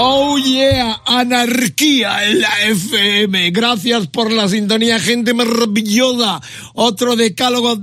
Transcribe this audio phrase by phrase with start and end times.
[0.00, 3.50] Oh yeah, anarquía en la FM.
[3.50, 6.40] Gracias por la sintonía, gente maravillosa.
[6.74, 7.76] Otro decálogo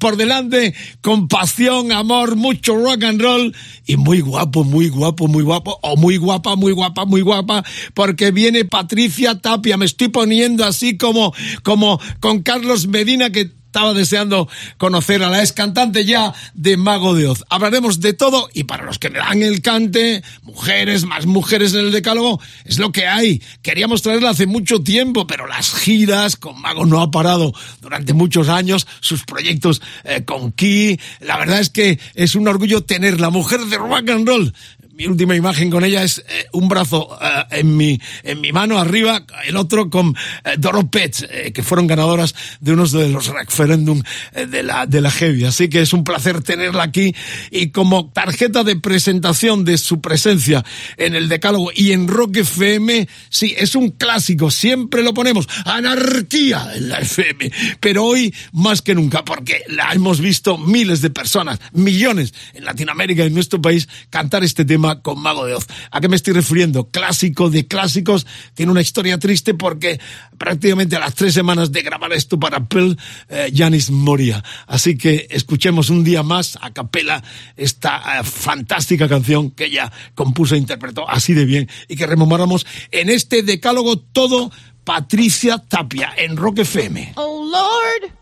[0.00, 3.54] por delante, con pasión, amor, mucho rock and roll
[3.86, 7.64] y muy guapo, muy guapo, muy guapo, o muy guapa, muy guapa, muy guapa,
[7.94, 9.76] porque viene Patricia Tapia.
[9.76, 14.48] Me estoy poniendo así como, como con Carlos Medina que estaba deseando
[14.78, 17.44] conocer a la ex cantante ya de Mago de Oz.
[17.48, 21.80] Hablaremos de todo y para los que me dan el cante, mujeres, más mujeres en
[21.86, 23.40] el decálogo, es lo que hay.
[23.62, 28.48] Queríamos traerla hace mucho tiempo, pero las giras con Mago no ha parado durante muchos
[28.48, 30.98] años, sus proyectos eh, con Key.
[31.20, 34.52] La verdad es que es un orgullo tener la mujer de rock and roll
[35.00, 38.78] mi última imagen con ella es eh, un brazo eh, en, mi, en mi mano
[38.78, 44.02] arriba, el otro con eh, Doro eh, que fueron ganadoras de unos de los referéndum
[44.34, 45.44] de, la, de la Heavy.
[45.44, 47.14] Así que es un placer tenerla aquí
[47.50, 50.66] y como tarjeta de presentación de su presencia
[50.98, 56.72] en el Decálogo y en Rock FM, sí, es un clásico, siempre lo ponemos, anarquía
[56.74, 61.58] en la FM, pero hoy más que nunca, porque la hemos visto miles de personas,
[61.72, 65.66] millones en Latinoamérica y en nuestro país cantar este tema con Mago de Oz.
[65.90, 66.90] ¿A qué me estoy refiriendo?
[66.90, 70.00] Clásico de clásicos, tiene una historia triste porque
[70.38, 72.96] prácticamente a las tres semanas de grabar esto para Pearl,
[73.28, 74.42] eh, Janis moría.
[74.66, 77.22] Así que escuchemos un día más a capela
[77.56, 82.66] esta eh, fantástica canción que ella compuso e interpretó así de bien y que rememoramos
[82.90, 84.50] en este decálogo todo
[84.84, 87.12] Patricia Tapia en Rock FM.
[87.16, 88.12] Oh Lord,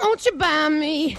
[0.00, 1.18] won't you buy me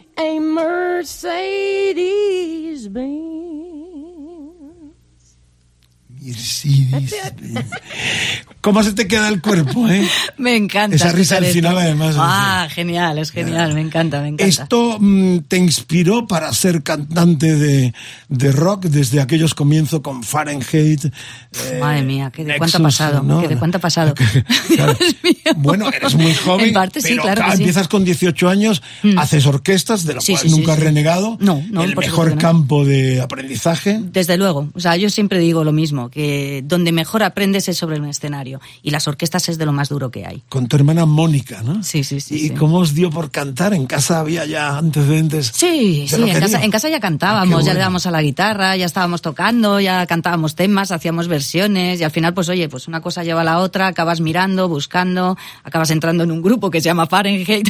[0.17, 1.97] a Mercedes
[2.87, 3.11] Benz?
[6.09, 7.71] Mercedes Benz.
[8.61, 10.07] ¿Cómo se te queda el cuerpo, eh?
[10.37, 10.95] Me encanta.
[10.95, 14.45] Esa risa al final, además, Ah, genial, es genial, me encanta, me encanta.
[14.63, 17.93] ¿Esto mm, te inspiró para ser cantante de,
[18.29, 21.05] de rock desde aquellos comienzos con Fahrenheit?
[21.05, 23.23] eh, Madre mía, ¿qué de cuánto ha pasado?
[23.23, 23.41] ¿no?
[23.41, 24.13] ¿Qué de cuánto ha pasado?
[24.75, 24.95] Claro.
[25.57, 27.63] Bueno, eres muy joven, En parte sí, pero claro que sí.
[27.63, 28.81] empiezas con 18 años,
[29.17, 31.37] haces orquestas, de lo Sí, cual sí, sí, nunca has renegado.
[31.39, 33.99] No, no, El mejor que campo de aprendizaje.
[34.01, 37.99] Desde luego, o sea, yo siempre digo lo mismo, que donde mejor aprendes es sobre
[37.99, 38.50] un escenario
[38.81, 40.43] y las orquestas es de lo más duro que hay.
[40.49, 41.83] Con tu hermana Mónica, ¿no?
[41.83, 42.49] Sí, sí, sí, ¿Y sí.
[42.51, 43.73] cómo os dio por cantar?
[43.73, 45.51] ¿En casa había ya antecedentes?
[45.53, 48.75] Sí, sí, en casa, en casa ya Ah, cantábamos, ya le dábamos a la guitarra,
[48.75, 53.01] ya estábamos tocando, ya cantábamos temas, hacíamos versiones y al final, pues oye, pues una
[53.01, 56.85] cosa lleva a la otra, acabas mirando, buscando, acabas entrando en un grupo que se
[56.85, 57.69] llama Fahrenheit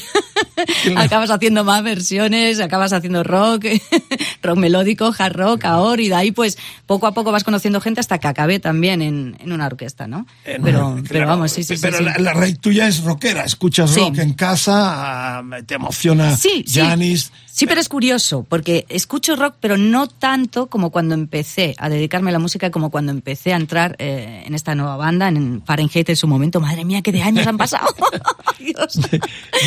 [0.98, 3.66] acabas haciendo más versiones, acabas haciendo rock,
[4.44, 8.00] rock melódico, hard rock, ahora, y de ahí pues poco a poco vas conociendo gente
[8.00, 10.26] hasta que acabé también en, en una orquesta, ¿no?
[10.72, 12.22] Pero, claro, pero vamos, sí, sí, Pero sí, la, sí.
[12.22, 14.00] la tuya es rockera, escuchas Sí.
[14.00, 16.64] rock en casa, ah, te emociona Sí.
[16.68, 17.32] Janis.
[17.54, 22.30] Sí, pero es curioso, porque escucho rock, pero no tanto como cuando empecé a dedicarme
[22.30, 26.10] a la música, como cuando empecé a entrar eh, en esta nueva banda, en Fahrenheit
[26.10, 26.62] en su momento.
[26.62, 27.88] Madre mía, qué de años han pasado.
[28.60, 29.00] Dios.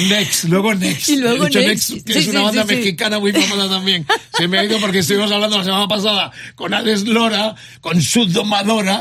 [0.09, 1.09] Next, luego Next.
[1.11, 1.91] Y luego Next.
[1.91, 4.07] Next, que es una banda mexicana muy famosa también.
[4.37, 8.25] Se me ha ido porque estuvimos hablando la semana pasada con Alex Lora, con su
[8.27, 9.01] domadora,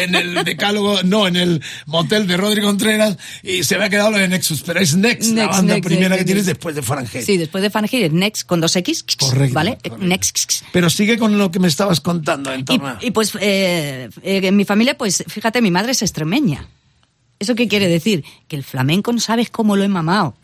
[0.00, 1.39] en el decálogo, no, en el
[1.86, 5.32] motel de Rodrigo Contreras, y se me ha quedado lo de Nexus, pero es Next,
[5.34, 7.24] la banda Next, primera Next, que tienes después de Fahrenheit.
[7.24, 9.76] Sí, después de Fahrenheit, es Next con dos X, Correcto, ¿vale?
[9.82, 9.98] correcto.
[10.04, 10.62] Next.
[10.72, 14.08] Pero sigue con lo que me estabas contando en Y, torno a- y, pues eh,
[14.22, 16.66] eh, en mi familia, pues fíjate, mi madre es extremeña.
[17.38, 18.24] ¿Eso qué quiere decir?
[18.48, 20.36] Que el flamenco no sabes cómo lo he mamado.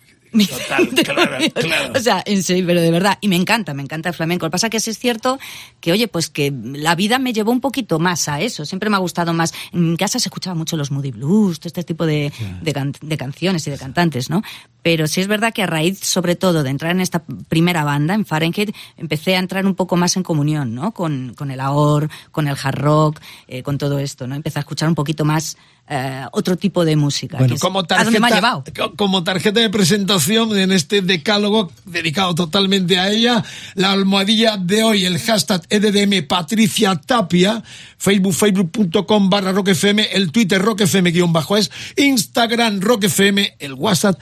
[0.44, 1.92] Total, claro, claro.
[1.96, 3.18] O sea, en serio, pero de verdad.
[3.20, 4.44] Y me encanta, me encanta el flamenco.
[4.46, 5.38] Lo que pasa que sí es cierto
[5.80, 8.64] que, oye, pues que la vida me llevó un poquito más a eso.
[8.64, 9.54] Siempre me ha gustado más.
[9.72, 12.94] En mi casa se escuchaba mucho los Moody Blues, todo este tipo de, de, can-
[13.00, 14.42] de canciones y de cantantes, ¿no?
[14.86, 18.14] Pero sí es verdad que a raíz, sobre todo, de entrar en esta primera banda,
[18.14, 20.92] en Fahrenheit, empecé a entrar un poco más en comunión, ¿no?
[20.92, 24.36] Con, con el AOR, con el hard rock, eh, con todo esto, ¿no?
[24.36, 25.56] Empecé a escuchar un poquito más
[25.88, 27.36] eh, otro tipo de música.
[27.38, 28.64] Bueno, que es como ¿A dónde me ha tarjeta, llevado?
[28.76, 33.44] co- como tarjeta de presentación en este decálogo dedicado totalmente a ella,
[33.74, 37.62] la almohadilla de hoy, el hashtag EDDM Patricia Tapia,
[37.98, 44.20] Facebook, facebook.com barra roquefm, el Twitter roquefm guion bajo es, Instagram roquefm, el WhatsApp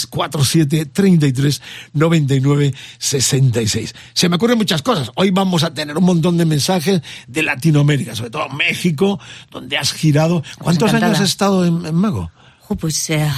[0.00, 1.62] 647 33
[1.92, 3.94] 99 66.
[4.12, 5.10] Se me ocurren muchas cosas.
[5.16, 9.18] Hoy vamos a tener un montón de mensajes de Latinoamérica, sobre todo México,
[9.50, 10.42] donde has girado.
[10.58, 12.30] ¿Cuántos años has estado en, en Mago?
[12.60, 13.28] Jo, pues eh,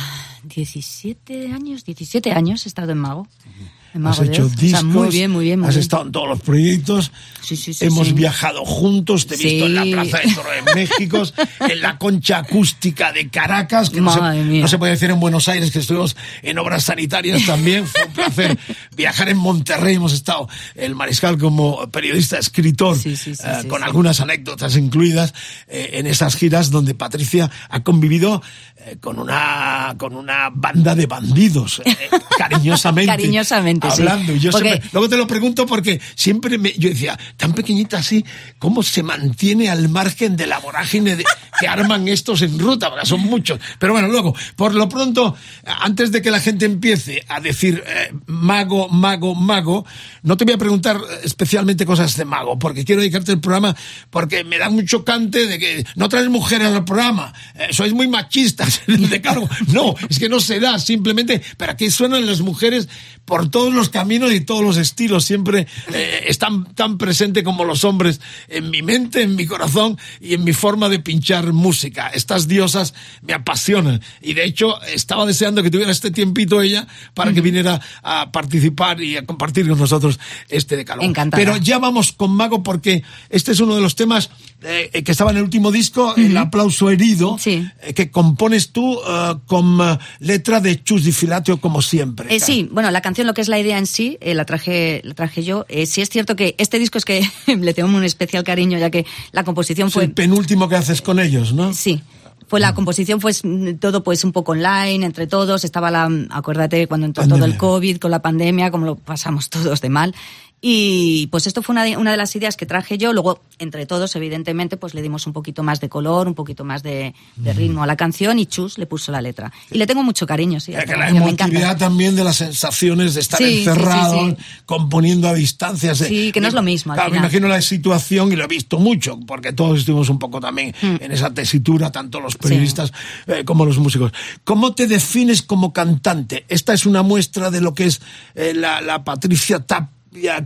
[0.45, 3.27] 17 años, 17 años he estado en Mago.
[3.45, 4.53] En Has hecho Oz.
[4.53, 5.83] O sea, discos, muy bien, muy bien, muy has bien.
[5.83, 7.13] estado en todos los proyectos,
[7.43, 9.83] Sí, sí, sí, hemos viajado juntos, te he visto en la.
[9.83, 11.23] Plaza de Toro de México,
[11.61, 15.73] en la concha acústica de Caracas, que no se, no puede decir en Buenos Aires,
[15.73, 18.59] que estuvimos en obras sanitarias también, fue un placer
[18.97, 23.35] viajar en Monterrey, hemos estado el Mariscal como periodista, escritor, eh,
[23.69, 25.35] con algunas anécdotas incluidas
[25.67, 28.41] eh, en esas giras donde Patricia ha convivido
[28.85, 31.83] eh, con una con una banda de bandidos,
[32.39, 33.13] cariñosamente.
[33.13, 34.03] Cariñosamente, sí.
[34.03, 34.33] hablando.
[34.35, 37.99] Y yo Porque- siempre- luego te lo pregunto porque siempre me, yo decía, tan pequeñita
[37.99, 38.25] así,
[38.59, 41.25] ¿cómo se mantiene al margen de la vorágine de-
[41.61, 42.91] que arman estos en ruta?
[42.91, 43.59] Porque son muchos.
[43.79, 45.35] Pero bueno, luego, por lo pronto,
[45.65, 49.85] antes de que la gente empiece a decir eh, mago, mago, mago,
[50.23, 53.75] no te voy a preguntar eh, especialmente cosas de mago, porque quiero dedicarte el programa,
[54.11, 58.09] porque me da mucho cante de que no traes mujeres al programa, eh, sois muy
[58.09, 59.49] machistas el decálogo.
[59.69, 62.89] No, es que no se da, simplemente, pero aquí suenan las mujeres
[63.25, 67.85] por todos los caminos y todos los estilos, siempre eh, están tan presentes como los
[67.85, 72.09] hombres en mi mente, en mi corazón y en mi forma de pinchar música.
[72.09, 77.33] Estas diosas me apasionan y de hecho estaba deseando que tuviera este tiempito ella para
[77.33, 80.19] que viniera a participar y a compartir con nosotros
[80.49, 81.07] este decálogo.
[81.07, 81.43] Encantada.
[81.43, 84.31] Pero ya vamos con Mago porque este es uno de los temas
[84.65, 87.67] eh, que estaba en el último disco, El aplauso herido, Sí.
[87.83, 92.35] eh, que compones tú eh, con eh, letra de Chus Di Filatio como siempre.
[92.35, 95.15] Eh, sí, bueno, la canción, lo que es la idea en sí, la traje, la
[95.15, 95.67] traje yo.
[95.87, 99.07] Sí es cierto que este disco es que le tengo un especial cariño, ya que
[99.33, 101.73] la composición Es fue el penúltimo que haces con ellos, ¿no?
[101.75, 102.01] Sí.
[102.49, 105.65] Pues la composición fue mm, todo pues un poco online, entre todos.
[105.65, 107.53] Estaba la, acuérdate, cuando entró todo Pandemia.
[107.55, 110.15] el COVID con la pandemia, como lo pasamos todos de mal.
[110.65, 113.13] Y pues esto fue una de, una de las ideas que traje yo.
[113.13, 116.85] Luego, entre todos, evidentemente, pues le dimos un poquito más de color, un poquito más
[116.85, 119.53] de, de ritmo a la canción y Chus le puso la letra.
[119.73, 120.73] Y le tengo mucho cariño, sí.
[120.75, 124.37] a Eh, que la me emotividad también de las sensaciones de estar Sí, encerrado, sí.
[124.65, 125.99] componiendo a distancias.
[125.99, 128.49] Sí, que no es lo mismo, al Claro, me imagino la situación y lo he
[128.49, 130.97] visto mucho, porque todos estuvimos un poco también Mm.
[131.01, 132.93] en esa tesitura, tanto los periodistas
[133.27, 134.13] eh, como los músicos.
[134.45, 136.45] ¿Cómo te defines como cantante?
[136.49, 138.01] Esta es una muestra de lo que es
[138.37, 139.91] eh, la, la Patricia Tapia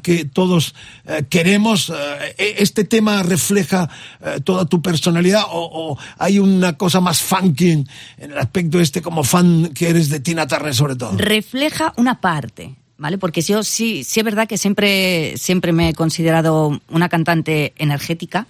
[0.02, 1.90] que todos eh, queremos.
[1.90, 3.88] Eh, ¿Este tema refleja
[4.20, 8.80] eh, toda tu personalidad o, o hay una cosa más funky en, en el aspecto
[8.80, 11.16] este como fan que eres de Tina Turner sobre todo?
[11.16, 13.18] refleja una parte, ¿vale?
[13.18, 18.46] Porque yo sí, sí es verdad que siempre, siempre me he considerado una cantante energética,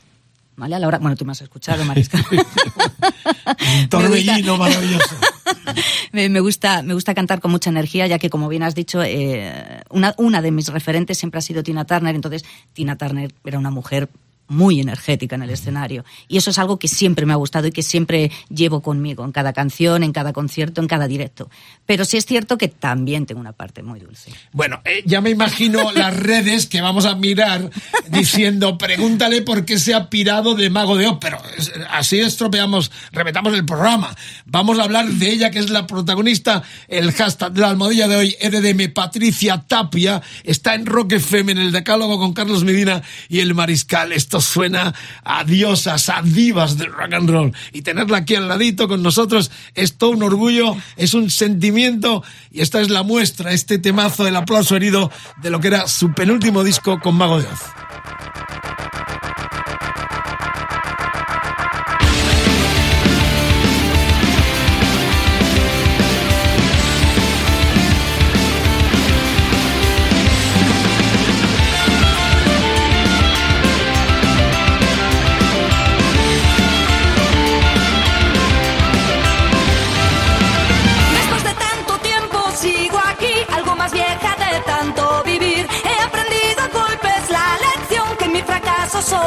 [0.57, 0.75] ¿vale?
[0.75, 2.19] A la hora, bueno, tú me has escuchado, Marisca.
[3.81, 5.17] Un torbellino maravilloso.
[6.13, 9.03] me, me gusta, me gusta cantar con mucha energía, ya que como bien has dicho,
[9.03, 13.59] eh, una, una de mis referentes siempre ha sido Tina Turner, entonces Tina Turner era
[13.59, 14.09] una mujer
[14.49, 16.05] muy energética en el escenario.
[16.29, 19.33] Y eso es algo que siempre me ha gustado y que siempre llevo conmigo, en
[19.33, 21.51] cada canción, en cada concierto, en cada directo.
[21.85, 24.33] Pero sí es cierto que también tengo una parte muy dulce.
[24.53, 27.71] Bueno, eh, ya me imagino las redes que vamos a mirar
[28.09, 31.39] diciendo, pregúntale por qué se ha pirado de Mago de Oz, pero
[31.91, 34.15] así estropeamos, repetamos el programa.
[34.45, 38.17] Vamos a hablar de ella, que es la protagonista, el hashtag de la almohadilla de
[38.17, 43.41] hoy, EDM Patricia Tapia, está en Rock FM, en el decálogo con Carlos Medina y
[43.41, 44.13] el Mariscal.
[44.13, 47.53] Esto suena a diosas, a divas del rock and roll.
[47.73, 52.61] Y tenerla aquí al ladito con nosotros es todo un orgullo, es un sentimiento y
[52.61, 55.11] esta es la muestra, este temazo, el aplauso herido
[55.43, 57.61] de lo que era su penúltimo disco con Mago de Oz.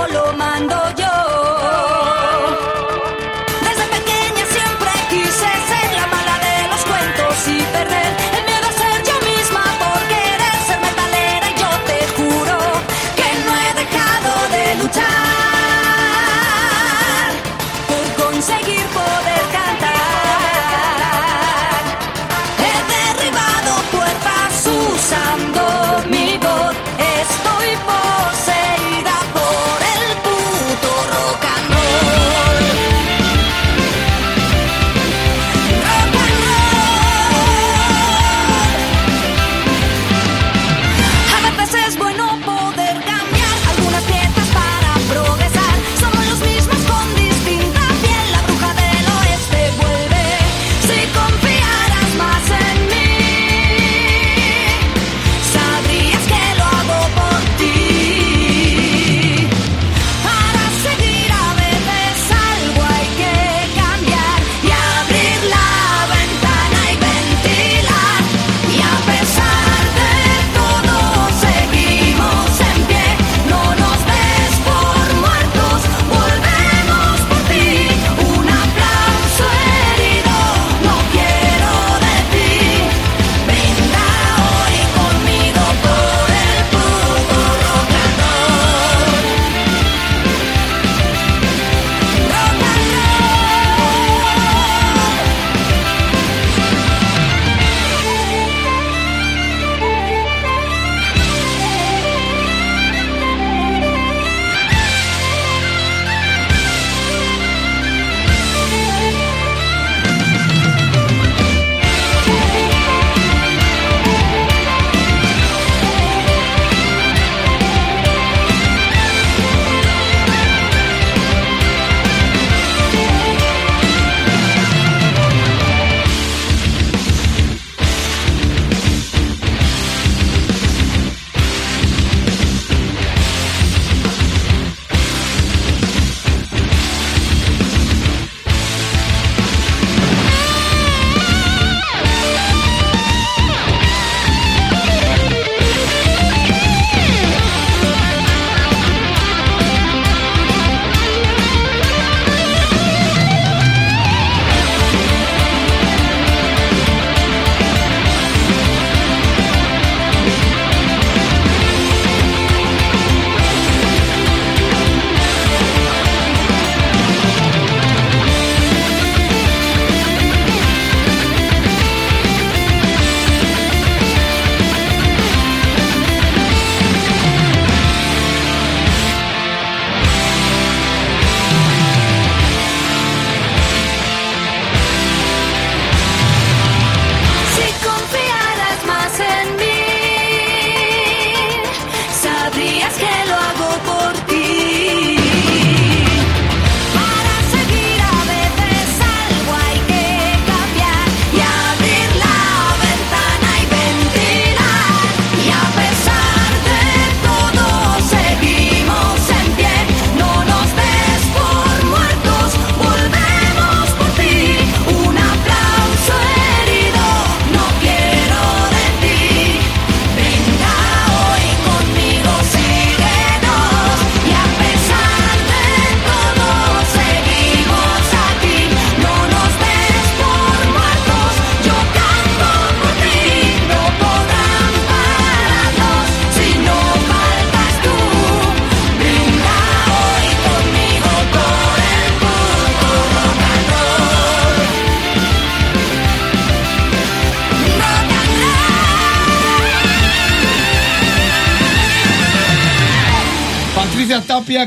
[0.08, 1.49] Solo mando yo.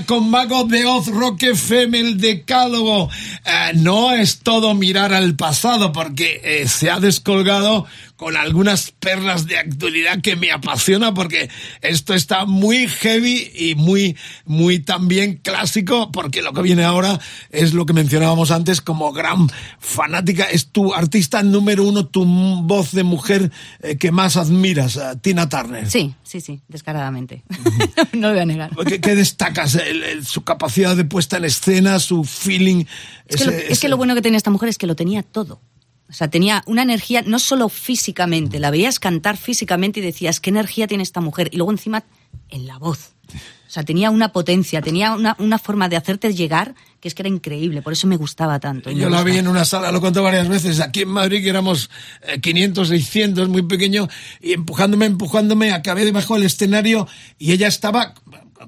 [0.01, 3.11] Con Mago de Oz, Rock FM, el decálogo.
[3.45, 7.85] Eh, no es todo mirar al pasado porque eh, se ha descolgado
[8.23, 11.51] con algunas perlas de actualidad que me apasiona porque
[11.81, 17.19] esto está muy heavy y muy, muy también clásico porque lo que viene ahora
[17.51, 19.51] es lo que mencionábamos antes como gran
[19.81, 23.51] fanática, es tu artista número uno, tu voz de mujer
[23.83, 25.91] eh, que más admiras, eh, Tina Turner.
[25.91, 27.43] Sí, sí, sí, descaradamente.
[28.13, 28.71] no lo voy a negar.
[28.87, 29.75] ¿Qué, qué destacas?
[29.75, 32.85] El- el- su capacidad de puesta en escena, su feeling.
[33.27, 35.25] Es que, lo, ese- que lo bueno que tenía esta mujer es que lo tenía
[35.25, 35.61] todo.
[36.13, 40.51] O sea, tenía una energía, no solo físicamente, la veías cantar físicamente y decías, ¿qué
[40.51, 41.49] energía tiene esta mujer?
[41.53, 42.05] Y luego encima,
[42.51, 43.15] en la voz.
[43.33, 47.23] O sea, tenía una potencia, tenía una, una forma de hacerte llegar que es que
[47.23, 48.89] era increíble, por eso me gustaba tanto.
[48.93, 51.91] Yo la vi en una sala, lo conté varias veces, aquí en Madrid, que éramos
[52.23, 54.09] eh, 500, 600, muy pequeño,
[54.41, 57.09] y empujándome, empujándome, acabé debajo del escenario
[57.41, 58.15] y ella estaba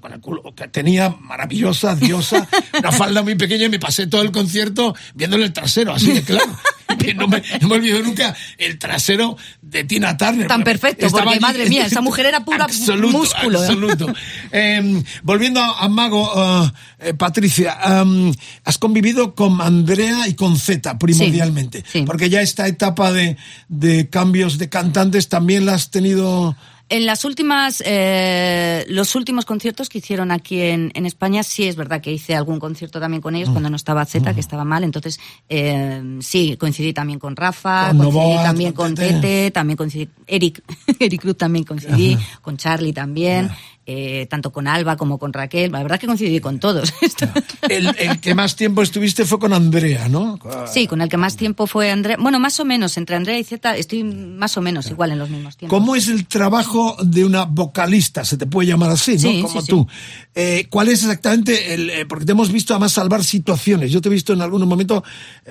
[0.01, 4.23] con el culo que tenía maravillosa, diosa, una falda muy pequeña y me pasé todo
[4.23, 6.57] el concierto viéndole el trasero, así de claro.
[6.99, 10.47] Que no, me, no me olvido nunca el trasero de Tina Turner.
[10.47, 13.67] Tan perfecto, Estaba porque, madre mía, esa mujer era pura absoluto, músculo, ¿eh?
[13.67, 14.07] Absoluto.
[14.57, 16.71] Eh, volviendo a, a Mago, uh,
[17.01, 18.33] eh, Patricia, um,
[18.65, 22.03] has convivido con Andrea y con Z primordialmente, Sí, sí.
[22.03, 23.37] porque ya esta etapa de,
[23.69, 26.57] de cambios de cantantes también la has tenido...
[26.91, 31.77] En las últimas, eh, los últimos conciertos que hicieron aquí en, en España, sí es
[31.77, 33.37] verdad que hice algún concierto también con Mm.
[33.37, 34.85] ellos cuando no estaba Z, que estaba mal.
[34.85, 38.95] Entonces, eh, sí, coincidí también con Rafa, Con coincidí Novoa, también con.
[38.95, 40.63] Tete, también coincidí, Eric,
[41.01, 43.51] Eric Cruz también coincidí, con Charlie también,
[43.87, 45.71] eh, tanto con Alba como con Raquel.
[45.71, 46.93] La verdad que coincidí con todos.
[47.69, 50.39] El, el que más tiempo estuviste fue con Andrea, ¿no?
[50.71, 52.17] sí, con el que más tiempo fue Andrea.
[52.21, 55.31] Bueno, más o menos, entre Andrea y Z estoy más o menos igual en los
[55.31, 55.79] mismos tiempos.
[55.79, 58.25] ¿Cómo es el trabajo de una vocalista?
[58.25, 59.49] Se te puede llamar así, ¿no?
[59.49, 59.71] Como sí, sí.
[59.71, 59.87] tú.
[60.35, 61.91] Eh, ¿Cuál es exactamente el...?
[61.91, 63.91] eh, porque te hemos visto además salvar situaciones.
[63.91, 65.03] Yo te he visto en algún momento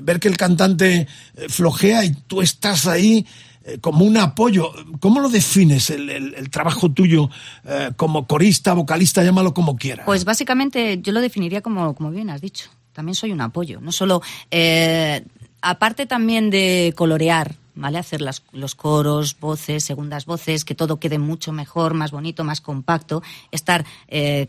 [0.01, 1.07] ver que el cantante
[1.49, 3.25] flojea y tú estás ahí
[3.65, 4.71] eh, como un apoyo.
[4.99, 7.29] ¿Cómo lo defines el, el- trabajo tuyo
[7.65, 10.05] eh, como corista, vocalista, llámalo como quieras?
[10.05, 12.69] Pues básicamente yo lo definiría como, como bien has dicho.
[12.93, 13.79] También soy un apoyo.
[13.81, 14.21] No solo.
[14.51, 15.23] eh,
[15.61, 17.97] aparte también de colorear, ¿vale?
[17.97, 22.59] Hacer las- los coros, voces, segundas voces, que todo quede mucho mejor, más bonito, más
[22.61, 23.23] compacto.
[23.51, 23.85] Estar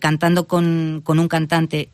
[0.00, 1.88] cantando con, con un cantante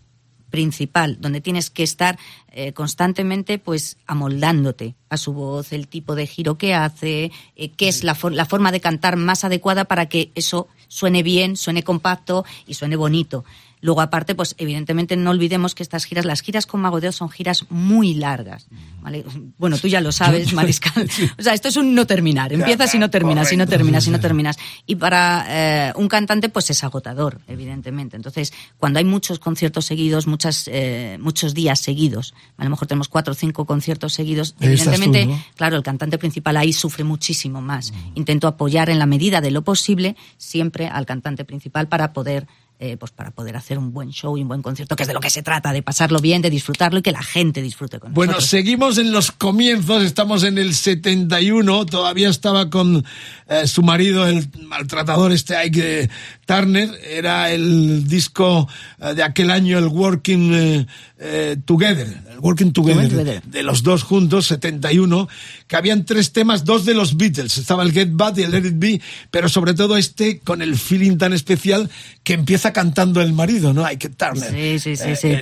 [0.51, 2.19] principal, donde tienes que estar
[2.53, 7.89] eh, constantemente pues amoldándote a su voz, el tipo de giro que hace, eh, qué
[7.89, 11.83] es la, for- la forma de cantar más adecuada para que eso suene bien, suene
[11.85, 13.45] compacto y suene bonito.
[13.81, 17.17] Luego, aparte, pues evidentemente no olvidemos que estas giras, las giras con Mago de Oz
[17.17, 18.67] son giras muy largas.
[19.03, 19.25] ¿vale?
[19.59, 21.09] Bueno, tú ya lo sabes, Mariscal.
[21.39, 22.53] O sea, esto es un no terminar.
[22.53, 24.59] Empiezas y no terminas, y no terminas, y no terminas.
[24.87, 28.17] Y para eh, un cantante, pues es agotador, evidentemente.
[28.17, 33.09] Entonces, cuando hay muchos conciertos seguidos, muchas, eh, muchos días seguidos, a lo mejor tenemos
[33.09, 35.43] cuatro o cinco conciertos seguidos, tú, evidentemente, ¿no?
[35.57, 37.93] claro, el cantante principal ahí sufre muchísimo más.
[38.15, 42.47] Intento apoyar en la medida de lo posible siempre al cantante principal para poder
[42.81, 45.13] eh, pues para poder hacer un buen show y un buen concierto, que es de
[45.13, 48.15] lo que se trata, de pasarlo bien, de disfrutarlo y que la gente disfrute con
[48.15, 48.51] Bueno, nosotros.
[48.51, 53.05] seguimos en los comienzos, estamos en el 71, todavía estaba con
[53.49, 56.11] eh, su marido, el maltratador este Ike eh,
[56.47, 58.67] Turner, era el disco
[58.99, 60.87] eh, de aquel año, el Working
[61.21, 62.09] eh, Together,
[62.41, 65.29] Working Together, de los dos juntos, 71,
[65.67, 68.67] que habían tres temas, dos de los Beatles, estaba el Get Bad y el Let
[68.67, 71.91] It Be, pero sobre todo este con el feeling tan especial
[72.25, 73.85] que empieza cantando el marido, ¿no?
[73.85, 74.51] Ike Turner.
[74.51, 75.41] Sí, sí, sí, sí, eh.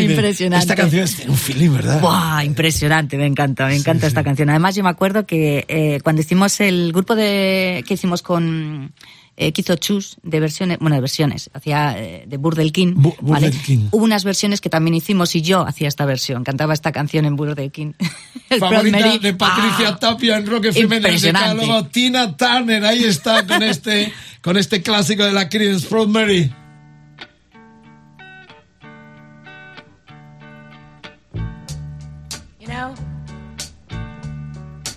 [0.00, 0.62] Impresionante.
[0.62, 2.00] Esta canción tiene un feeling, ¿verdad?
[2.00, 2.44] ¡Buah!
[2.44, 4.50] Impresionante, me encanta, me encanta esta canción.
[4.50, 8.92] Además, yo me acuerdo que eh, cuando hicimos el grupo de que hicimos con
[9.36, 13.16] eh, que hizo Chus de versiones, bueno, de versiones, hacía eh, de Burdel King, Bu-
[13.20, 13.46] ¿vale?
[13.48, 13.88] Burdel King.
[13.90, 17.36] Hubo unas versiones que también hicimos y yo hacía esta versión, cantaba esta canción en
[17.36, 17.92] Burdel King.
[18.50, 19.98] El Favorita de Patricia ¡Ah!
[19.98, 21.00] Tapia en Rock FM.
[21.00, 21.86] Decálogo.
[21.86, 26.52] Tina Turner, ahí está con este, con este clásico de la Creedence Mary.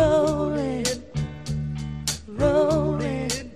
[0.00, 0.86] Rolling,
[2.26, 3.50] rolling,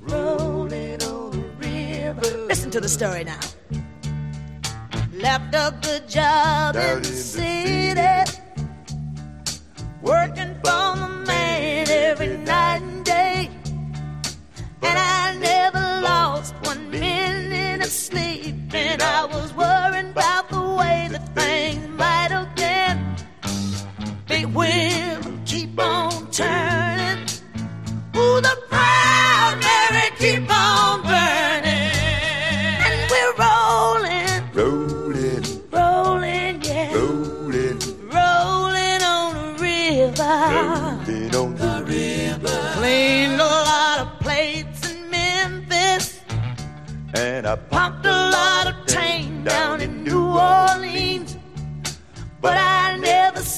[0.00, 3.40] rolling on the to the story now.
[5.14, 8.32] Left a good job in the city,
[10.02, 10.83] working for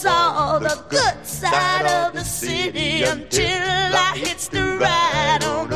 [0.07, 5.76] saw the good side of the city until I hitched the ride on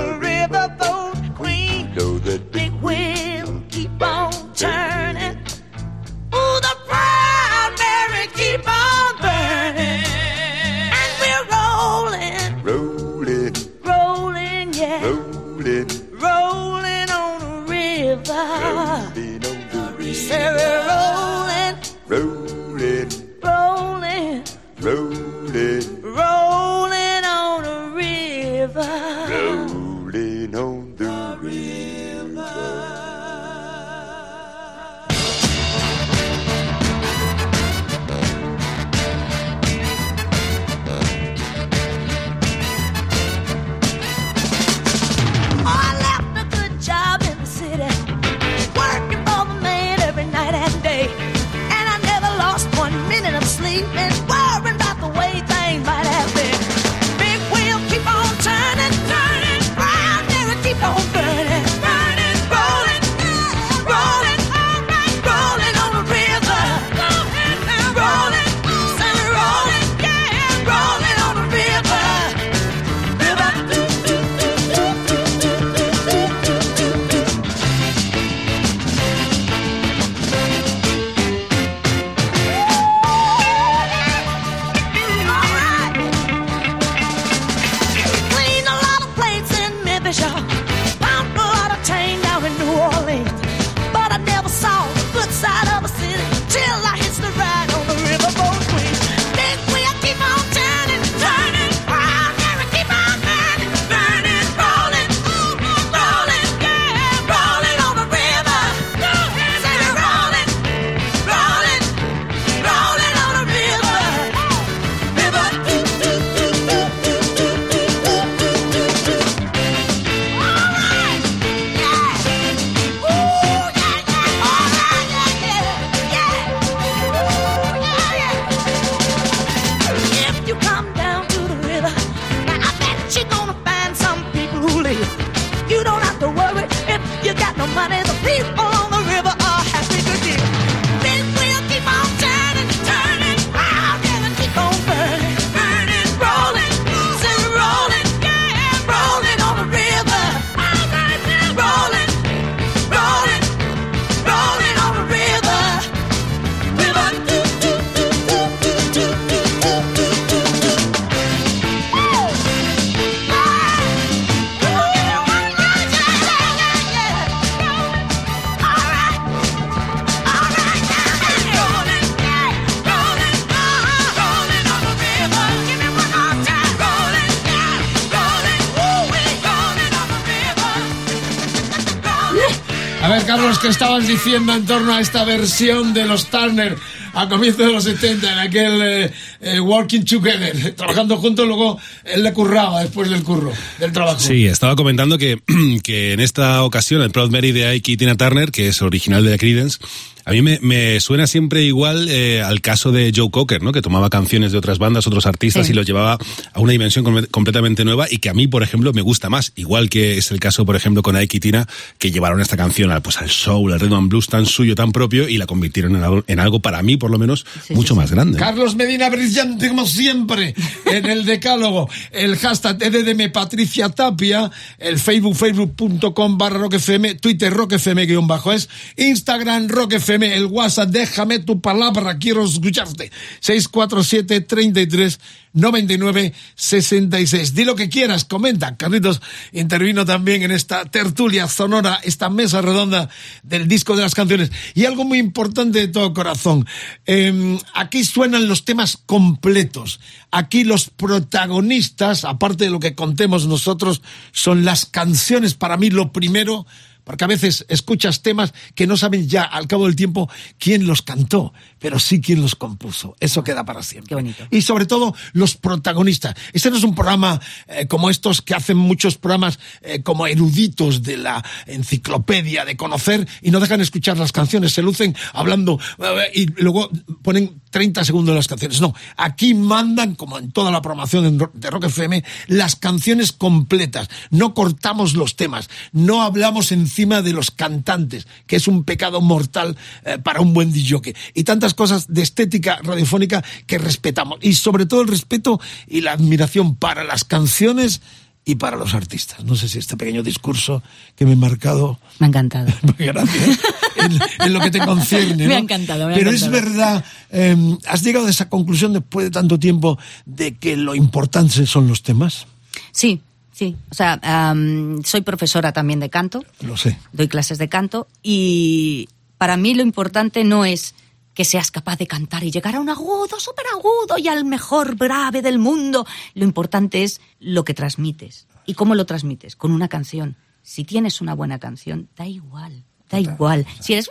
[184.23, 186.77] diciendo en torno a esta versión de los Turner
[187.15, 192.23] a comienzos de los 70, en aquel eh, eh, Working Together, trabajando juntos, luego él
[192.23, 194.21] le curraba después del curro, del trabajo.
[194.21, 195.40] Sí, estaba comentando que,
[195.83, 199.25] que en esta ocasión el Proud Mary de Ike y Tina Turner, que es original
[199.25, 199.79] de The Creedence,
[200.27, 203.73] a mí me, me suena siempre igual eh, al caso de Joe Cocker, ¿no?
[203.73, 205.73] Que tomaba canciones de otras bandas, otros artistas Sí.
[205.73, 206.19] y los llevaba
[206.53, 209.53] a una dimensión com- completamente nueva y que a mí, por ejemplo, me gusta más.
[209.57, 211.66] Igual que es el caso, por ejemplo, con Ike y Tina,
[211.99, 214.93] que llevaron esta canción al, pues, al soul, al rhythm and blues tan suyo, tan
[214.93, 218.11] propio y la convirtieron en algo, en algo para mí, por lo menos, mucho más
[218.12, 218.38] grande.
[218.38, 221.88] Carlos Medina, brillante como siempre, en el decálogo.
[222.12, 228.69] El hashtag EDDM Patricia Tapia, el Facebook, facebook.com barra roquefm, Twitter roquefm guion bajo es,
[228.97, 233.13] Instagram roquefm FM, el WhatsApp, déjame tu palabra, quiero escucharte.
[233.41, 235.21] 647 33
[235.53, 237.55] 99 66.
[237.55, 238.77] Di lo que quieras, comenta.
[238.77, 239.21] Carlitos
[239.53, 243.09] intervino también en esta tertulia sonora, esta mesa redonda
[243.43, 244.51] del disco de las canciones.
[244.75, 246.67] Y algo muy importante de todo corazón.
[247.07, 250.01] eh, aquí suenan los temas completos.
[250.31, 255.55] Aquí los protagonistas, aparte de lo que contemos nosotros, son las canciones.
[255.55, 256.67] Para mí lo primero
[257.05, 261.03] porque a veces escuchas temas que no saben ya al cabo del tiempo quién los
[261.03, 263.17] cantó, pero sí quién los compuso.
[263.21, 264.17] Eso queda para siempre.
[264.51, 266.35] Y sobre todo los protagonistas.
[266.53, 271.03] Este no es un programa eh, como estos que hacen muchos programas eh, como eruditos
[271.03, 276.31] de la enciclopedia, de conocer y no dejan escuchar las canciones, se lucen hablando eh,
[276.35, 276.91] y luego
[277.23, 278.81] ponen 30 segundos de las canciones.
[278.81, 283.33] No, aquí mandan, como en toda la programación en Ro- de Rock FM, las canciones
[283.33, 284.09] completas.
[284.31, 289.76] No cortamos los temas, no hablamos encima de los cantantes, que es un pecado mortal
[290.05, 291.14] eh, para un buen DJ.
[291.35, 294.38] Y tantas cosas de estética radiofónica que respetamos.
[294.42, 298.00] Y sobre todo el respeto y la admiración para las canciones
[298.44, 299.44] y para los artistas.
[299.44, 300.83] No sé si este pequeño discurso
[301.14, 302.72] que me he marcado Me ha encantado.
[302.98, 303.61] Gracias.
[303.96, 305.46] En, en lo que te concierne.
[305.46, 305.64] Me ha ¿no?
[305.64, 306.64] encantado, me ha Pero es encantado.
[306.70, 311.66] verdad, eh, ¿has llegado a esa conclusión después de tanto tiempo de que lo importante
[311.66, 312.46] son los temas?
[312.92, 313.20] Sí,
[313.61, 313.77] sí.
[313.90, 316.99] O sea, am, soy profesora también de canto, Lo sé.
[317.12, 320.94] doy clases de canto y para mí lo importante no es
[321.35, 324.96] que seas capaz de cantar y llegar a un agudo, súper agudo y al mejor
[324.96, 326.07] grave del mundo.
[326.35, 328.46] Lo importante es lo que transmites.
[328.64, 329.57] ¿Y cómo lo transmites?
[329.57, 330.37] Con una canción.
[330.62, 333.66] Si tienes una buena canción, da igual, da igual.
[333.81, 334.09] Si eres...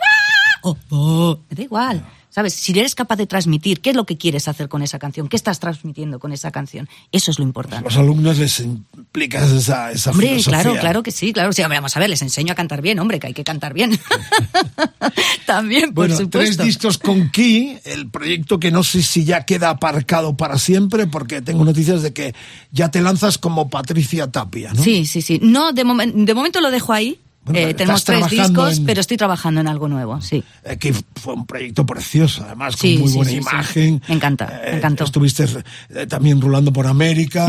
[0.62, 2.04] "Ah", o "Oh", da igual.
[2.32, 2.54] ¿Sabes?
[2.54, 5.28] Si eres capaz de transmitir, ¿qué es lo que quieres hacer con esa canción?
[5.28, 6.88] ¿Qué estás transmitiendo con esa canción?
[7.10, 7.82] Eso es lo importante.
[7.84, 10.60] Los alumnos les implicas esa, esa Hombre, filosofía.
[10.62, 11.52] claro, claro que sí, claro.
[11.52, 13.98] Sí, vamos a ver, les enseño a cantar bien, hombre, que hay que cantar bien.
[15.46, 16.38] También, por Bueno, supuesto.
[16.38, 21.06] tres discos con Key, el proyecto que no sé si ya queda aparcado para siempre,
[21.08, 22.34] porque tengo noticias de que
[22.70, 24.82] ya te lanzas como Patricia Tapia, ¿no?
[24.84, 25.40] Sí, sí, sí.
[25.42, 27.18] No, de, momen- de momento lo dejo ahí.
[27.54, 30.42] Eh, tenemos tres discos, en- pero estoy trabajando en algo nuevo, sí.
[30.64, 34.02] Eh, que fue un proyecto precioso, además, con Sí, muy sí, buena sí, imagen.
[34.08, 35.04] Me encanta, Eh, me encantó.
[35.04, 35.46] Estuviste
[35.90, 37.46] eh, también rulando por América.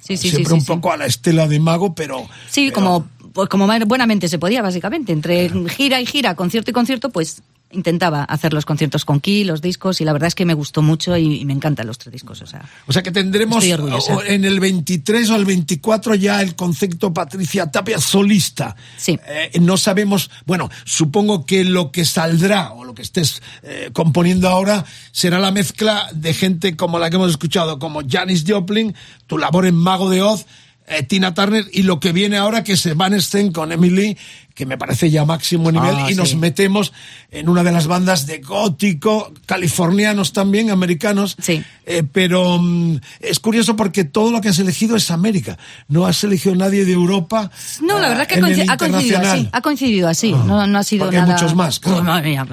[0.00, 2.28] Sí, sí, Siempre un poco a la estela de mago, pero.
[2.50, 5.12] Sí, como, pues como buenamente se podía, básicamente.
[5.12, 9.60] Entre gira y gira, concierto y concierto, pues intentaba hacer los conciertos con Key, los
[9.60, 12.12] discos, y la verdad es que me gustó mucho y, y me encantan los tres
[12.12, 12.42] discos.
[12.42, 17.12] O sea, O sea que tendremos en el 23 o el 24 ya el concepto
[17.12, 18.76] Patricia Tapia solista.
[18.96, 19.18] Sí.
[19.26, 24.48] Eh, no sabemos, bueno, supongo que lo que saldrá o lo que estés eh, componiendo
[24.48, 28.94] ahora será la mezcla de gente como la que hemos escuchado, como Janis Joplin,
[29.26, 30.46] tu labor en Mago de Oz,
[30.86, 34.18] eh, Tina Turner y lo que viene ahora que es Evanescence con Emily,
[34.54, 36.92] que me parece ya máximo nivel, Ah, y nos metemos
[37.30, 41.36] en una de las bandas de gótico, californianos también, americanos.
[41.40, 41.62] Sí.
[41.86, 45.58] Eh, pero mm, es curioso porque todo lo que has elegido es América.
[45.88, 47.50] No has elegido nadie de Europa.
[47.80, 49.48] No, la ah, verdad que el coinci- ha coincidido así.
[49.52, 50.32] Ha coincidido así.
[50.32, 51.34] no, no ha sido porque hay nada.
[51.34, 51.96] muchos más, claro.
[51.98, 52.46] Pues, madre mía,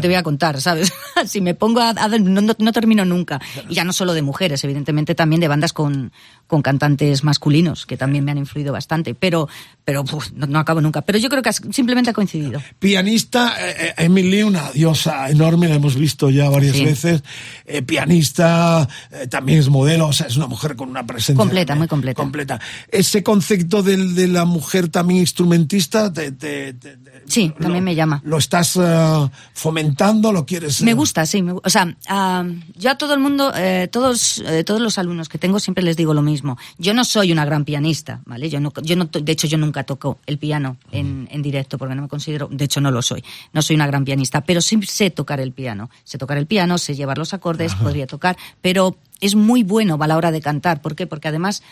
[0.00, 0.92] te, voy a contar, ¿sabes?
[1.26, 1.90] si me pongo a.
[1.90, 3.40] a- no, no- no termino nunca.
[3.68, 6.12] Y ya no solo de mujeres, evidentemente también de bandas con,
[6.46, 9.14] con cantantes masculinos, que también me han influido bastante.
[9.14, 9.48] Pero,
[9.84, 11.02] pero uf, no, no acabo nunca.
[11.02, 12.60] Pero yo creo que simplemente ha coincidido.
[12.78, 16.84] Pianista, eh, eh, Emily, una diosa enorme, la hemos visto ya varias Sí.
[16.84, 17.22] veces.
[17.64, 21.36] Eh, pianista, eh, también es modelo, o sea, es una mujer con una presencia.
[21.42, 22.22] Completa, muy completa.
[22.22, 22.60] Completa.
[22.90, 27.94] Ese concepto del- de la mujer también instrumentista, te- te- te- Sí, lo- también me
[27.94, 28.20] llama.
[28.24, 30.30] ¿Lo estás eh, fomentando?
[30.32, 30.82] ¿Lo quieres?
[30.82, 31.40] Me eh, gusta, sí.
[31.42, 32.44] me o sea, ah,
[32.76, 35.96] yo a todo el mundo, eh, todos, eh, todos los alumnos que tengo siempre les
[35.96, 36.58] digo lo mismo.
[36.78, 38.50] Yo no soy una gran pianista, ¿vale?
[38.50, 41.94] Yo no, yo no, de hecho, yo nunca toco el piano en, en directo porque
[41.94, 43.24] no me considero, de hecho, no lo soy.
[43.52, 45.90] No soy una gran pianista, pero sí sé tocar el piano.
[46.04, 50.06] Sé tocar el piano, sé llevar los acordes, podría tocar, pero es muy bueno a
[50.06, 50.82] la hora de cantar.
[50.82, 51.06] ¿Por qué?
[51.06, 51.62] Porque además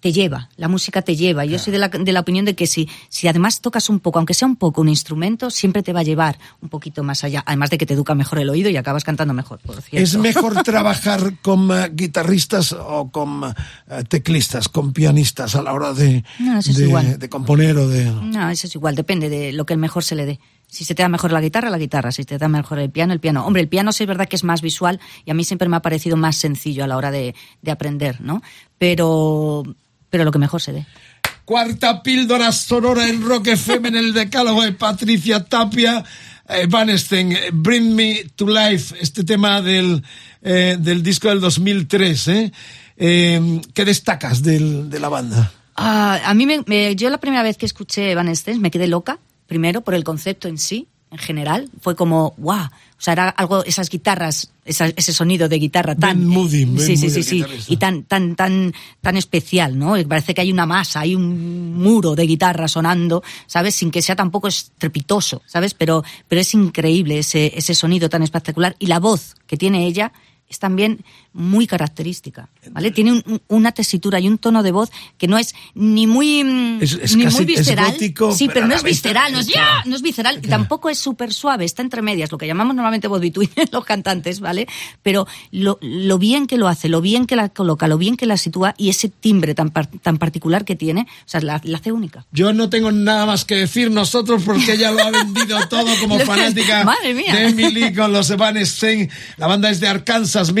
[0.00, 1.44] te lleva, la música te lleva.
[1.44, 4.18] Yo soy de la, de la opinión de que si, si además tocas un poco,
[4.18, 7.42] aunque sea un poco un instrumento, siempre te va a llevar un poquito más allá.
[7.46, 10.04] Además de que te educa mejor el oído y acabas cantando mejor, por cierto.
[10.04, 13.42] ¿Es mejor trabajar con eh, guitarristas o con
[13.90, 17.18] eh, teclistas, con pianistas a la hora de, No, eso es de- igual.
[17.18, 18.04] de componer o de...
[18.04, 20.40] No, eso es igual, depende de lo que el mejor se le dé.
[20.68, 22.10] Si se te da mejor la guitarra, la guitarra.
[22.10, 23.46] Si te da mejor el piano, el piano.
[23.46, 25.76] Hombre, el piano sí es verdad que es más visual y a mí siempre me
[25.76, 28.42] ha parecido más sencillo a la hora de, de aprender, ¿no?
[28.76, 29.62] Pero,
[30.16, 30.86] pero lo que mejor se dé.
[31.44, 36.02] Cuarta píldora sonora en Rock FM en el decálogo de Patricia Tapia.
[36.48, 40.02] Eh, Van Steen, eh, Bring Me to Life, este tema del,
[40.42, 42.28] eh, del disco del 2003.
[42.28, 42.52] ¿eh?
[42.96, 45.52] Eh, ¿Qué destacas del- de la banda?
[45.76, 48.86] Ah, a mí, me, me- yo la primera vez que escuché Van Steen me quedé
[48.86, 50.88] loca, primero por el concepto en sí.
[51.16, 52.66] En general, fue como, wow.
[52.98, 56.18] O sea, era algo, esas guitarras, esa- ese sonido de guitarra tan.
[56.18, 57.44] Ben Moody, Ben sí, sí, sí, sí.
[57.68, 59.98] Y tan, tan, tan, tan especial, ¿no?
[59.98, 63.74] Y Parece que hay una masa, hay un muro de guitarra sonando, ¿sabes?
[63.74, 65.74] Sin que sea tampoco estrepitoso, ¿sabes?
[65.74, 68.76] Pero, pero es increíble ese, ese sonido tan espectacular.
[68.78, 70.12] Y la voz que tiene ella
[70.48, 71.04] es también
[71.36, 72.90] muy característica, ¿vale?
[72.90, 76.42] Tiene un- un- una tesitura y un tono de voz que no es ni muy,
[76.44, 77.92] mm, Es- es ni casi- muy es visceral.
[77.92, 80.38] gótico, sí, pero pero a no es visceral, no es está- ya, no es visceral
[80.42, 83.84] y tampoco es súper suave, está entre medias, lo que llamamos normalmente voz between los
[83.84, 84.66] cantantes, ¿vale?
[85.02, 88.26] Pero lo, lo bien que lo hace, lo bien que la coloca, lo bien que
[88.26, 91.78] la sitúa y ese timbre tan, par- tan particular que tiene, o sea, la, la
[91.78, 92.24] hace única.
[92.32, 96.18] Yo no tengo nada más que decir nosotros porque ella lo ha vendido todo como
[96.20, 97.34] fanática Madre mía.
[97.34, 99.10] de Emily con los Evanescence.
[99.36, 100.52] La banda es de Arkansas,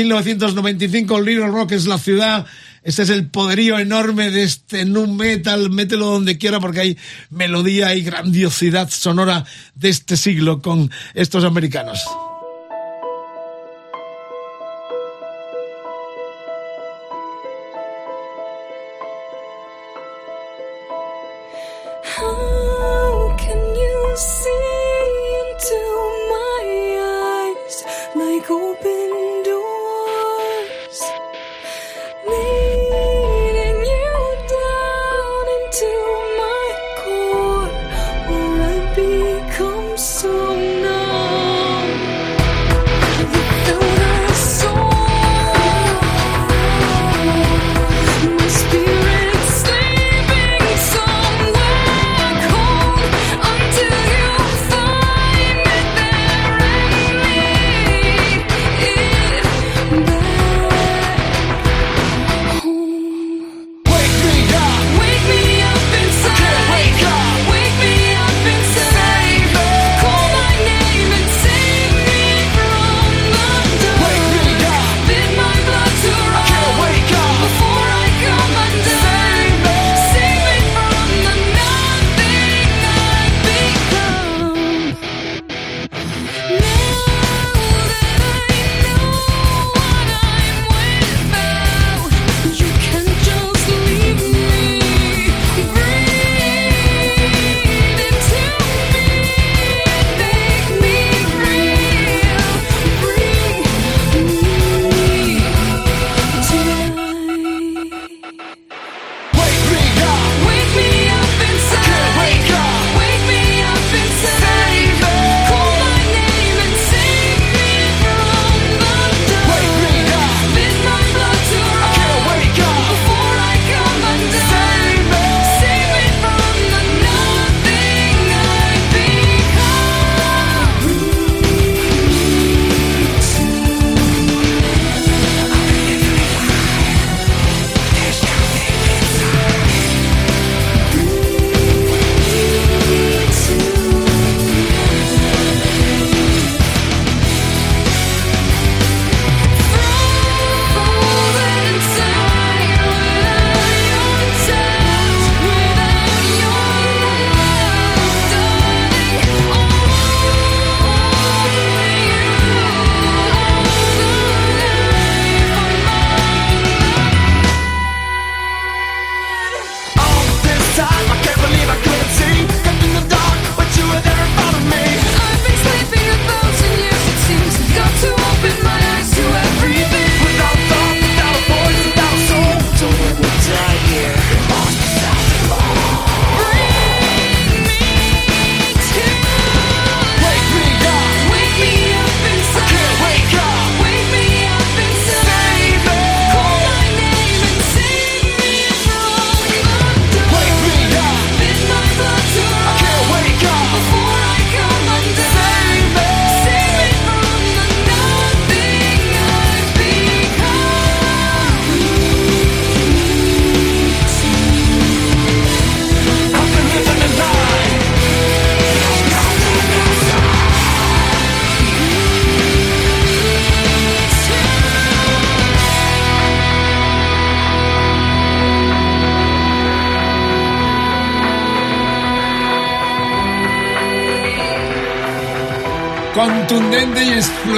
[0.74, 1.20] 1995.
[1.20, 2.46] Little Rock es la ciudad.
[2.82, 5.70] Este es el poderío enorme de este nu metal.
[5.70, 6.98] Mételo donde quiera porque hay
[7.30, 12.04] melodía y grandiosidad sonora de este siglo con estos americanos.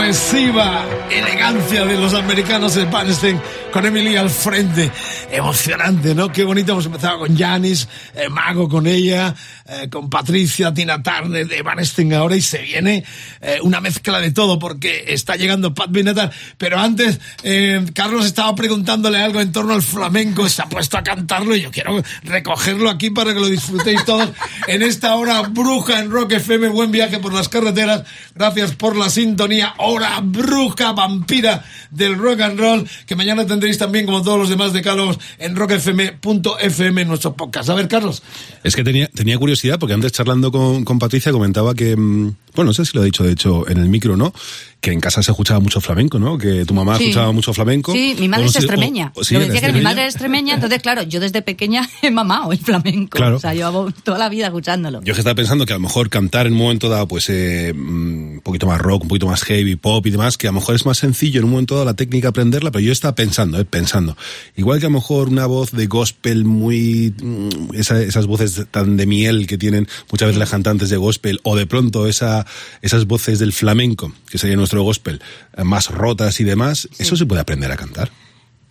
[0.08, 3.38] Y explosiva elegancia de los americanos de Panstein
[3.70, 4.90] con Emily al frente.
[5.30, 6.32] Emocionante, ¿no?
[6.32, 6.72] Qué bonito.
[6.72, 9.34] Hemos empezado con Janis, eh, Mago con ella,
[9.70, 13.04] eh, con Patricia, Tina Turner de Panstein ahora y se viene
[13.42, 16.32] eh, una mezcla de todo porque está llegando Pat Benatar.
[16.56, 21.02] Pero antes, eh, Carlos estaba preguntándole algo en torno al flamenco, se ha puesto a
[21.02, 24.30] cantarlo y yo quiero recogerlo aquí para que lo disfrutéis todos
[24.68, 26.68] en esta hora bruja en Rock FM.
[26.68, 28.04] Buen viaje por las carreteras.
[28.34, 29.74] Gracias por la sintonía.
[29.76, 34.72] Hora bruja vampira del rock and roll que mañana tendréis también como todos los demás
[34.72, 37.68] decálogos en rockfm.fm en nuestro podcast.
[37.68, 38.22] A ver, Carlos.
[38.64, 42.70] Es que tenía, tenía curiosidad porque antes charlando con, con Patricia comentaba que, mm, bueno,
[42.70, 44.32] no sé si lo he dicho de hecho en el micro, ¿no?
[44.80, 46.38] Que en casa se escuchaba mucho flamenco, ¿no?
[46.38, 47.04] Que tu mamá Sí.
[47.04, 47.92] escuchaba mucho flamenco.
[47.92, 49.12] Sí, mi madre O es sé, o- extremeña.
[49.14, 49.90] o- sí, Lo que decía que mi extremeña.
[49.90, 53.16] madre es extremeña, entonces claro, yo desde pequeña he mamado el flamenco.
[53.16, 53.36] Claro.
[53.36, 55.00] O sea, llevaba toda la vida escuchándolo.
[55.02, 57.72] Yo que estaba pensando que a lo mejor cantar en un momento dado, pues eh,
[57.74, 60.54] mm, un poquito más rock, un poquito más heavy, pop y demás, que a lo
[60.60, 63.58] mejor es más sencillo en un momento dado la técnica aprenderla, pero yo estaba pensando,
[63.60, 64.16] eh, pensando.
[64.56, 67.14] Igual que a lo mejor una voz de gospel muy.
[67.20, 71.40] mm, esa- esas voces tan de miel que tienen muchas veces las cantantes de gospel,
[71.42, 72.46] o de pronto esa,
[72.82, 75.20] esas voces del flamenco, que sería nuestro gospel,
[75.56, 78.10] eh, más rotas y demás, eso se puede aprender a cantar.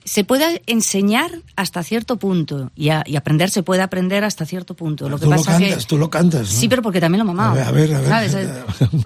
[0.05, 4.73] Se puede enseñar hasta cierto punto y, a- y aprender se puede aprender hasta cierto
[4.73, 5.09] punto.
[5.09, 6.41] Lo que tú lo pasa cantas, que tú lo cantas.
[6.53, 6.59] ¿no?
[6.59, 7.51] sí, pero porque también lo mamado.
[7.51, 8.29] A ver, a ver, a ver.
[8.31, 8.47] ¿sabes?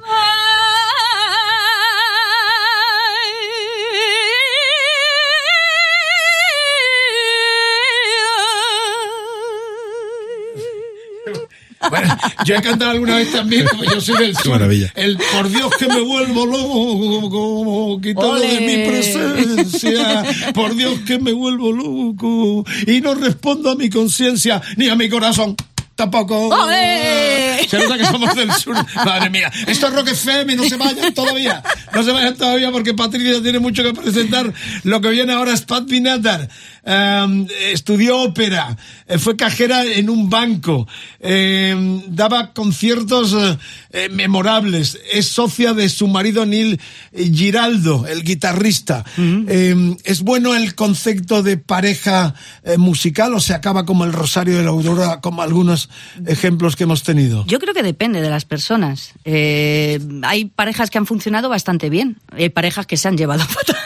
[11.89, 14.51] Bueno, yo he cantado alguna vez también, como yo soy del Qué sur.
[14.53, 14.91] maravilla.
[14.95, 18.47] El por Dios que me vuelvo loco, quitado Ole.
[18.47, 20.23] de mi presencia.
[20.53, 22.65] Por Dios que me vuelvo loco.
[22.87, 25.55] Y no respondo a mi conciencia ni a mi corazón.
[25.95, 26.47] Tampoco.
[26.49, 27.67] ¡Ole!
[27.67, 28.75] Se nota que somos del sur.
[28.95, 29.51] Madre mía.
[29.67, 31.61] Esto es Rock FM, no se vayan todavía.
[31.93, 34.51] No se vayan todavía porque Patricia tiene mucho que presentar.
[34.83, 36.49] Lo que viene ahora es Pat Binatar.
[36.83, 38.75] Um, estudió ópera,
[39.05, 40.87] eh, fue cajera en un banco,
[41.19, 43.57] eh, daba conciertos eh,
[43.91, 46.79] eh, memorables, es socia de su marido Neil
[47.13, 49.05] Giraldo, el guitarrista.
[49.15, 52.33] Eh, ¿Es bueno el concepto de pareja
[52.77, 55.87] musical o se acaba como el Rosario de la Aurora, como algunos
[56.25, 57.45] ejemplos que hemos tenido?
[57.45, 59.13] Yo creo que depende de las personas.
[59.23, 63.77] Hay parejas que han funcionado bastante bien, hay parejas que se han llevado fatal.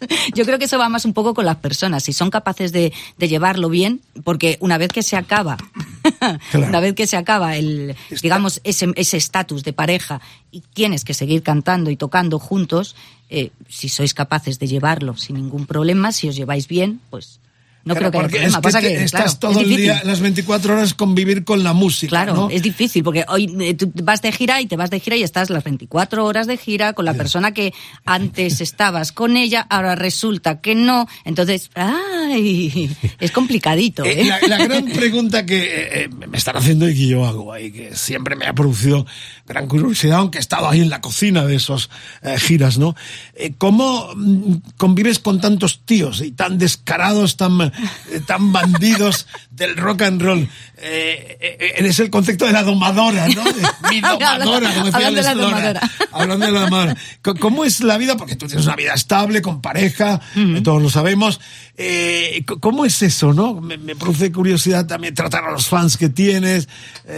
[0.34, 2.92] Yo creo que eso va más un poco con las personas, si son capaces de,
[3.18, 5.56] de llevarlo bien, porque una vez que se acaba,
[6.50, 6.66] Claro.
[6.66, 10.20] una vez que se acaba el, digamos, ese ese estatus de pareja
[10.50, 12.96] y tienes que seguir cantando y tocando juntos,
[13.28, 17.38] eh, si sois capaces de llevarlo sin ningún problema, si os lleváis bien, pues
[17.84, 18.48] no Claro, creo que haya porque problema.
[18.48, 21.62] es que Pasa que, estás claro, todo es el día, las 24 horas convivir con
[21.64, 22.10] la música.
[22.10, 22.50] Claro, ¿no?
[22.50, 25.22] es difícil porque hoy eh, tú vas de gira y te vas de gira y
[25.22, 27.72] estás las 24 horas de gira con la persona que
[28.04, 31.06] antes estabas con ella, ahora resulta que no.
[31.24, 34.04] Entonces, ay, es complicadito.
[34.04, 34.24] Eh, ¿eh?
[34.24, 37.96] la, la gran pregunta que eh, me están haciendo y que yo hago ahí, que
[37.96, 39.06] siempre me ha producido
[39.50, 41.90] gran curiosidad, aunque he estado ahí en la cocina de esos
[42.22, 42.94] eh, giras, ¿no?
[43.34, 47.72] Eh, ¿Cómo mm, convives con tantos tíos y tan descarados, tan, eh,
[48.26, 50.48] tan bandidos del rock and roll?
[50.82, 53.44] Eh, eh, eres el concepto de la domadora, ¿no?
[53.44, 55.80] De mi domadora, como decía Hablando de la domadora.
[56.10, 56.96] Hablando de la domadora.
[57.38, 58.16] ¿Cómo es la vida?
[58.16, 61.38] Porque tú tienes una vida estable, con pareja, eh, todos lo sabemos.
[62.60, 63.60] ¿Cómo es eso, no?
[63.60, 66.66] Me, me produce curiosidad también tratar a los fans que tienes.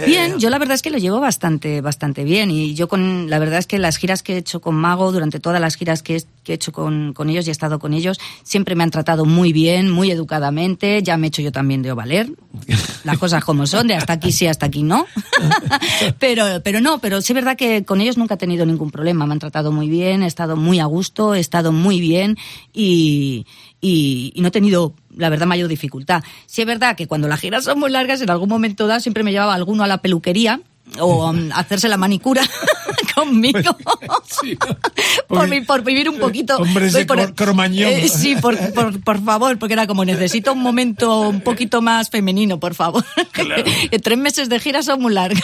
[0.07, 2.51] Bien, yo la verdad es que lo llevo bastante, bastante bien.
[2.51, 5.41] Y yo con, la verdad es que las giras que he hecho con Mago, durante
[5.41, 7.95] todas las giras que he, que he hecho con, con ellos y he estado con
[7.95, 11.03] ellos, siempre me han tratado muy bien, muy educadamente.
[11.03, 12.31] Ya me he hecho yo también de Ovaler.
[13.05, 15.07] Las cosas como son, de hasta aquí sí, hasta aquí no.
[16.19, 19.27] pero, pero no, pero sí es verdad que con ellos nunca he tenido ningún problema.
[19.27, 22.37] Me han tratado muy bien, he estado muy a gusto, he estado muy bien
[22.73, 23.47] y,
[23.81, 26.23] y, y no he tenido, la verdad, mayor dificultad.
[26.47, 29.23] Sí es verdad que cuando las giras son muy largas, en algún momento dado siempre
[29.23, 30.61] me llevaba alguno a la peluquería
[30.99, 32.43] o um, hacerse la manicura
[33.15, 33.61] conmigo.
[34.43, 34.57] sí,
[35.29, 36.57] por, vi- por vivir un poquito.
[36.57, 37.91] Hombres de por- cro- cromañón.
[37.91, 42.11] Eh, sí, por, por, por favor, porque era como necesito un momento un poquito más
[42.11, 43.05] femenino, por favor.
[44.03, 45.43] Tres meses de gira son muy largas.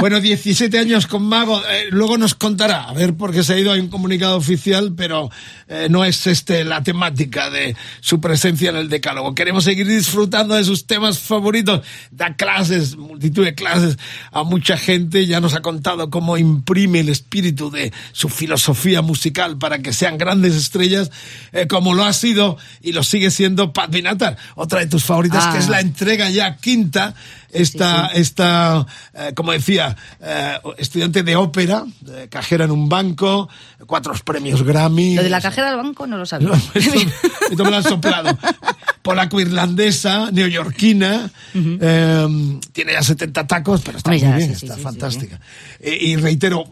[0.00, 1.60] Bueno, 17 años con Mago.
[1.70, 5.30] eh, luego nos contará, a ver, porque se ha ido a un comunicado oficial, pero
[5.68, 9.34] eh, no es este la temática de su presencia en el Decálogo.
[9.34, 11.80] Queremos seguir disfrutando de sus temas favoritos.
[12.10, 13.96] Da clases, multitud de clases
[14.40, 15.26] a mucha gente.
[15.26, 20.18] Ya nos ha contado cómo imprime el espíritu de su filosofía musical para que sean
[20.18, 21.10] grandes estrellas,
[21.52, 24.36] eh, como lo ha sido y lo sigue siendo Pat Benatar.
[24.54, 25.52] Otra de tus favoritas, Ah.
[25.52, 27.14] que es la entrega ya quinta,
[27.56, 33.48] esta, esta eh, como decía, eh, estudiante de ópera, eh, cajera en un banco,
[33.86, 35.14] cuatro premios Grammy.
[35.16, 36.46] Lo de la cajera del banco no lo sabía.
[36.48, 36.98] No, esto,
[37.50, 38.38] esto me lo han soplado.
[39.02, 44.76] Polaco-irlandesa, neoyorquina, eh, tiene ya 70 tacos, pero está Hombre, muy ya, bien, sí, está
[44.78, 45.40] fantástica.
[45.80, 46.64] Eh, y reitero,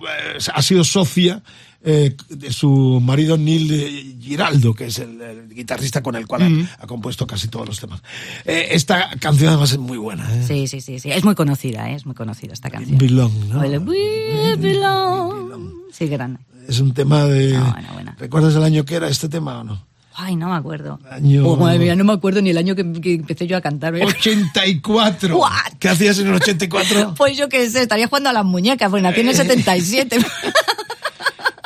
[0.53, 1.43] ha sido socia
[1.85, 6.43] eh, de su marido Neil eh, Giraldo, que es el, el guitarrista con el cual
[6.43, 6.67] ha- Ujú.
[6.81, 8.01] ha, compuesto casi todos los temas.
[8.45, 10.27] Eh, esta canción además es muy buena.
[10.35, 10.45] ¿eh?
[10.47, 11.11] Sí, sí, sí, sí.
[11.13, 11.95] Es muy conocida, ¿eh?
[11.95, 12.97] es muy conocida esta canción.
[12.99, 13.61] Belong, ¿no?
[13.61, 15.73] O el We Belong.
[15.93, 16.39] Sí, gran.
[16.67, 17.55] Es un tema de...
[17.57, 18.17] Ah, buena, buena.
[18.19, 19.87] ¿Recuerdas el año que era este tema o no?
[20.17, 21.01] Ay, no me acuerdo.
[21.11, 23.61] Año- Oh, madre mía, no me acuerdo ni el año que, que empecé yo a
[23.61, 23.93] cantar.
[23.95, 25.37] 84.
[25.37, 25.51] What?
[25.79, 27.15] ¿Qué hacías en el 84?
[27.17, 30.19] Pues yo qué sé, estaría jugando a las muñecas, pues nací en el 77.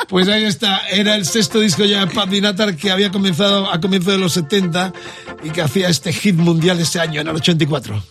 [0.09, 3.79] Pues ahí está, era el sexto disco ya de Pat Benatar que había comenzado a
[3.79, 4.91] comienzos de los 70
[5.43, 8.01] y que hacía este hit mundial ese año, en el 84.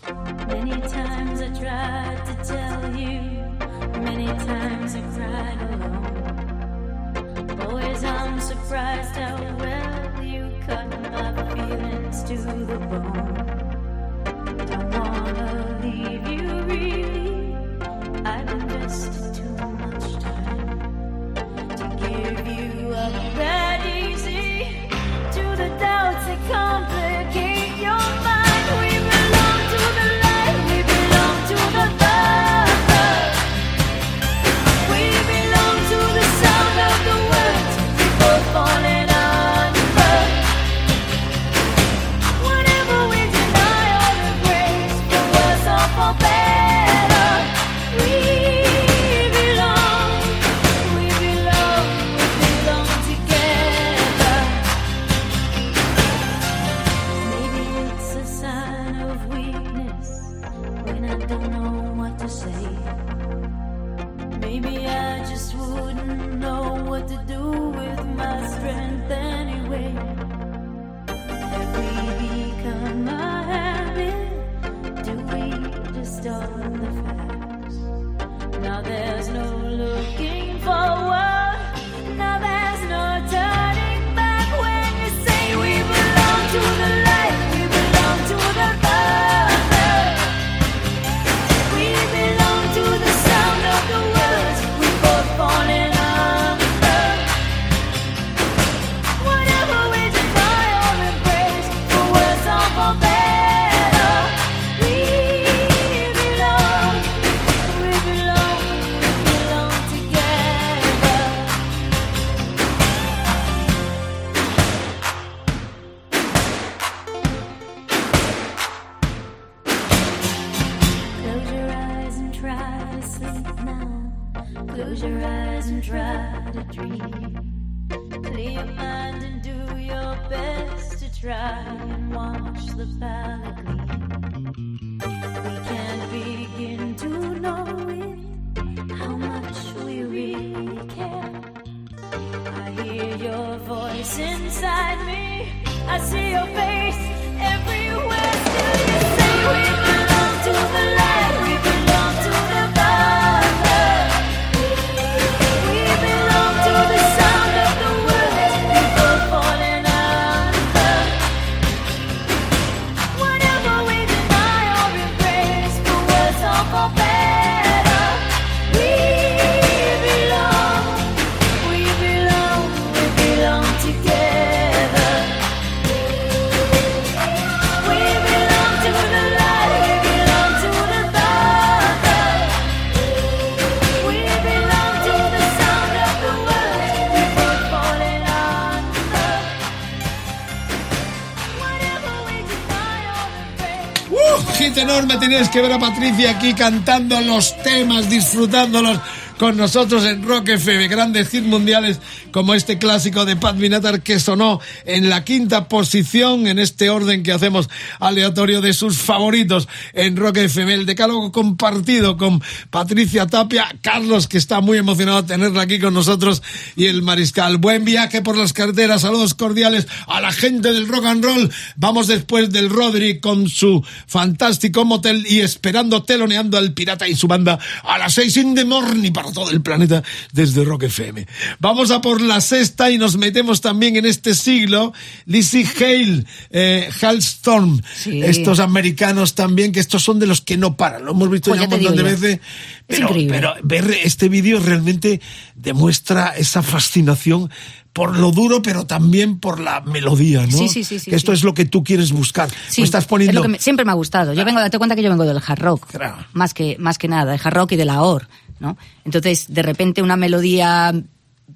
[195.16, 199.00] Teníais que ver a Patricia aquí cantando los temas, disfrutándolos
[199.38, 200.88] con nosotros en Rock FM.
[200.88, 202.00] Grandes hits mundiales
[202.30, 207.22] como este clásico de Pat Benatar que sonó en la quinta posición en este orden
[207.22, 207.68] que hacemos
[208.00, 210.74] aleatorio de sus favoritos en Rock FM.
[210.74, 215.94] El decálogo compartido con Patricia Tapia, Carlos que está muy emocionado de tenerla aquí con
[215.94, 216.42] nosotros
[216.76, 217.58] y el Mariscal.
[217.58, 221.52] Buen viaje por las carreteras, saludos cordiales a la gente del rock and roll.
[221.76, 227.28] Vamos después del Rodri con su fantástico motel y esperando teloneando al pirata y su
[227.28, 230.02] banda a las seis in the morning para todo el planeta
[230.32, 231.26] desde Rock FM.
[231.58, 234.92] Vamos a por la sexta y nos metemos también en este siglo.
[235.26, 238.22] Lizzie Hale, eh, Halstorm, Sí.
[238.22, 241.04] estos americanos también, que estos son de los que no paran.
[241.04, 242.04] Lo hemos visto Pues ya un montón de yo.
[242.08, 242.40] veces.
[242.88, 245.20] Es Pero, ver este vídeo realmente
[245.54, 247.50] demuestra esa fascinación
[247.92, 250.56] por lo duro, pero también por la melodía, ¿no?
[250.56, 251.38] Sí, sí, sí, sí, Que esto sí.
[251.38, 252.48] es lo que tú quieres buscar.
[252.68, 253.34] Sí, Me estás es poniendo...
[253.34, 254.32] lo que me- siempre me ha gustado.
[254.34, 256.16] Yo vengo, date cuenta que yo vengo del hard rock, Claro.
[256.32, 258.28] más que más que nada, del hard rock y de la OR,
[258.60, 258.78] ¿no?
[259.04, 260.94] Entonces, de repente una melodía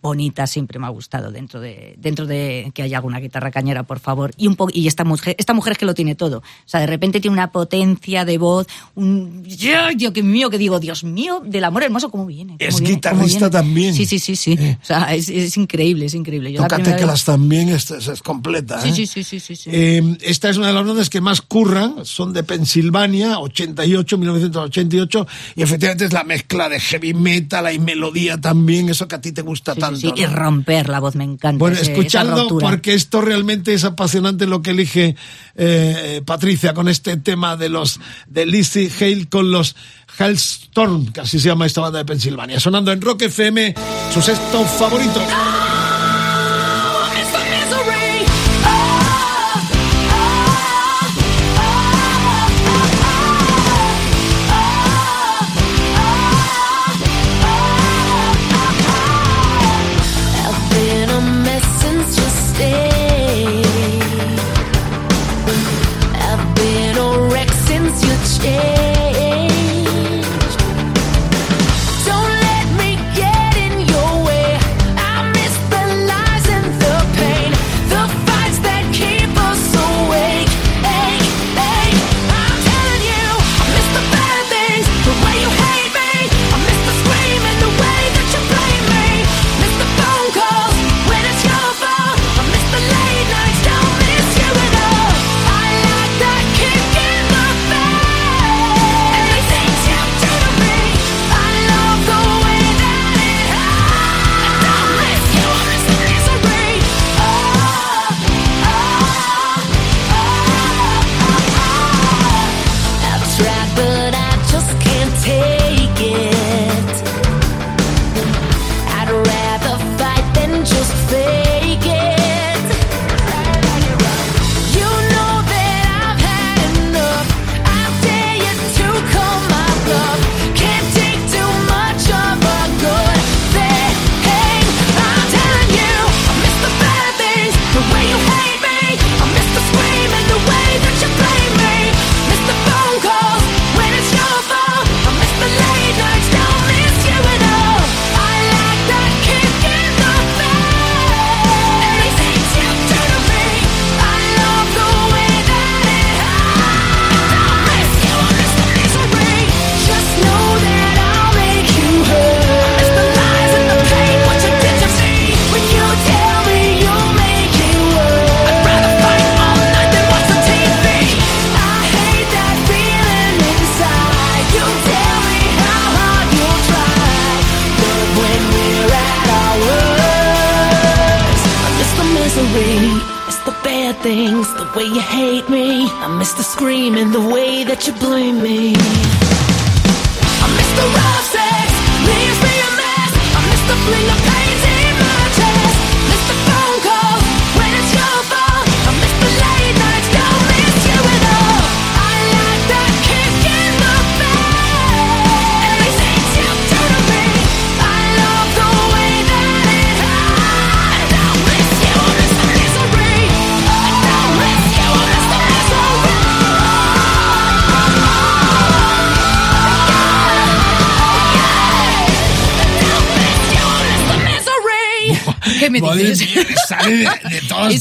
[0.03, 4.01] bonita siempre me ha gustado dentro de dentro de que haya alguna guitarra cañera, por
[4.01, 6.39] favor, y un po y esta mujer esta mujer es que lo tiene todo.
[6.39, 9.43] O sea, de repente tiene una potencia de voz, un.
[9.43, 12.57] Dios mío, que digo, Dios mío, del amor hermoso cómo viene.
[12.59, 13.95] cómo Es viene, guitarrista también.
[13.95, 14.53] Sí, sí, sí, sí.
[14.59, 14.79] Eh.
[14.83, 16.53] O sea, es, es increíble, es increíble.
[16.53, 18.81] Yo la Toca vez- teclas también, es, es, completa.
[18.81, 18.93] Sí, ¿eh?
[18.95, 19.71] sí, sí, sí, sí, sí.
[19.73, 25.27] Eh, esta es una de las bandas que más curran, son de Pensilvania, 88, 1988,
[25.57, 29.33] y efectivamente es la mezcla de heavy metal, hay melodía también, eso que a ti
[29.33, 30.17] te gusta Sí, sí, tanto.
[30.17, 31.59] sí, Y romper la voz me encanta.
[31.59, 35.17] Bueno, ese- escuchadlo porque esto realmente es apasionante lo que elige
[35.57, 39.77] eh, Patricia con este tema de los de Lizzie Hale con los
[40.19, 43.75] Hellstorm, que así se llama esta banda de Pensilvania, sonando en Rock FM,
[44.13, 45.21] su sexto favorito.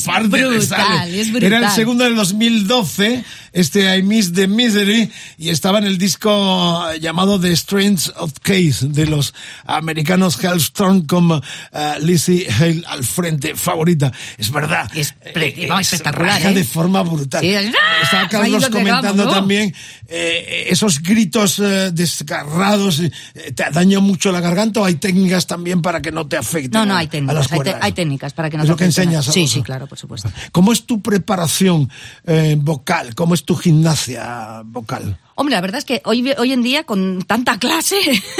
[0.05, 1.43] Brutal, es brutal.
[1.43, 3.23] Era el segundo del 2012,
[3.53, 5.09] este I Miss the Misery,
[5.41, 9.33] y estaba en el disco llamado The Strange of Case, de los
[9.65, 11.31] americanos Hellstorm con
[11.73, 14.11] eh, Lizzie Hale al frente, favorita.
[14.37, 14.89] Es verdad.
[14.95, 16.53] Es Eh, eh, no, se espectacular, ¿eh?
[16.53, 17.41] de forma brutal.
[17.41, 17.73] Sí, es-
[18.03, 19.73] Estaba Ahí Carlos comentando también
[20.07, 23.11] eh, esos gritos eh, desgarrados, eh,
[23.55, 26.71] ¿te daña mucho la garganta o hay técnicas también para que no te afecten?
[26.71, 27.37] No, no, hay técnicas.
[27.37, 27.77] Hay, te- cuerdas?
[27.81, 29.25] hay técnicas para que no Es te lo que enseñas.
[29.25, 30.31] Sí, sí, claro, por supuesto.
[30.51, 31.89] ¿Cómo es tu preparación
[32.25, 33.15] eh, vocal?
[33.15, 35.17] ¿Cómo es tu gimnasia vocal?
[35.35, 37.95] Hombre, la verdad es que hoy, hoy en día, con tanta clase,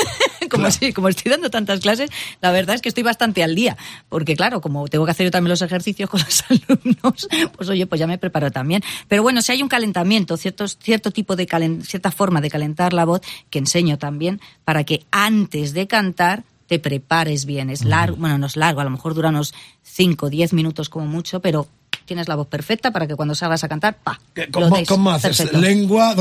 [0.50, 2.10] como, sí, como estoy dando tantas clases,
[2.42, 3.78] la verdad es que estoy bastante al día.
[4.10, 7.86] Porque claro, como tengo que hacer yo también los ejercicios con los alumnos, pues oye,
[7.88, 8.84] pues ya me preparo también.
[9.08, 12.94] Pero bueno, si hay un calentamiento, ciertos, cierto tipo de calen- cierta forma de calentar
[12.94, 17.70] la voz, que enseño también, para que antes de cantar te prepares bien.
[17.70, 20.88] Es largo, bueno, no es largo, a lo mejor dura unos 5 o 10 minutos
[20.88, 21.68] como mucho, pero
[22.12, 24.20] tienes la voz perfecta para que cuando salgas a cantar, pa.
[24.36, 24.86] lo ¿Cómo, des.
[24.86, 25.38] cómo haces?
[25.38, 25.62] Perfecto.
[25.62, 26.14] Lengua.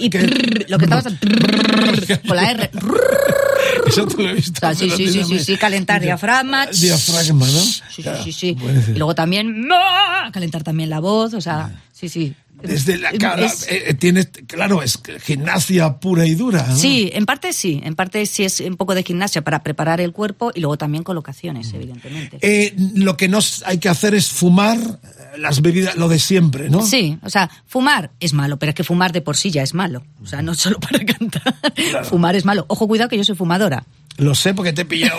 [0.00, 0.10] Y
[0.68, 1.04] lo que estabas
[2.26, 2.70] con la R.
[3.86, 4.52] Eso te lo he visto.
[4.56, 6.66] O sea, sí, sí, sí, sí, sí, calentar diafragma.
[6.66, 7.60] Diafragma, ¿no?
[7.60, 8.56] Sí, sí, sí, sí.
[8.94, 9.68] Y luego también
[10.32, 12.34] calentar también la voz, o sea, sí, sí.
[12.62, 16.66] Desde la cara, Es- eh, eh, tienes, claro, es gimnasia pura y dura.
[16.68, 16.76] ¿no?
[16.76, 20.12] Sí, en parte sí, en parte sí es un poco de gimnasia para preparar el
[20.12, 22.38] cuerpo y luego también colocaciones, evidentemente.
[22.40, 26.68] Eh, lo que no hay que hacer es fumar eh, las bebidas, lo de siempre,
[26.70, 26.82] ¿no?
[26.82, 29.74] Sí, o sea, fumar es malo, pero es que fumar de por sí ya es
[29.74, 30.02] malo.
[30.22, 31.54] O sea, no solo para cantar.
[32.04, 32.64] Fumar es malo.
[32.68, 33.84] Ojo, cuidado que yo soy fumadora.
[34.18, 35.18] Lo sé porque te he pillado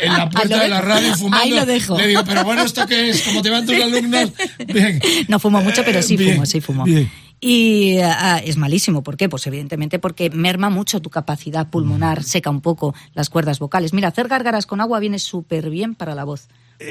[0.00, 1.44] en la puerta Lo de la radio fumando.
[1.44, 1.96] Ahí lo dejo.
[1.98, 3.22] Le digo, pero bueno, ¿esto qué es?
[3.22, 4.32] Como te van tus alumnos.
[4.66, 5.00] Bien.
[5.28, 6.84] No fumo mucho, pero sí Bien, fumo, sí fumo.
[6.84, 7.10] bien.
[7.42, 9.02] Y ah, es malísimo.
[9.02, 9.30] ¿Por qué?
[9.30, 11.70] Pues evidentemente porque merma mucho tu capacidad Mm.
[11.70, 13.94] pulmonar, seca un poco las cuerdas vocales.
[13.94, 16.48] Mira, hacer gárgaras con agua viene súper bien para la voz.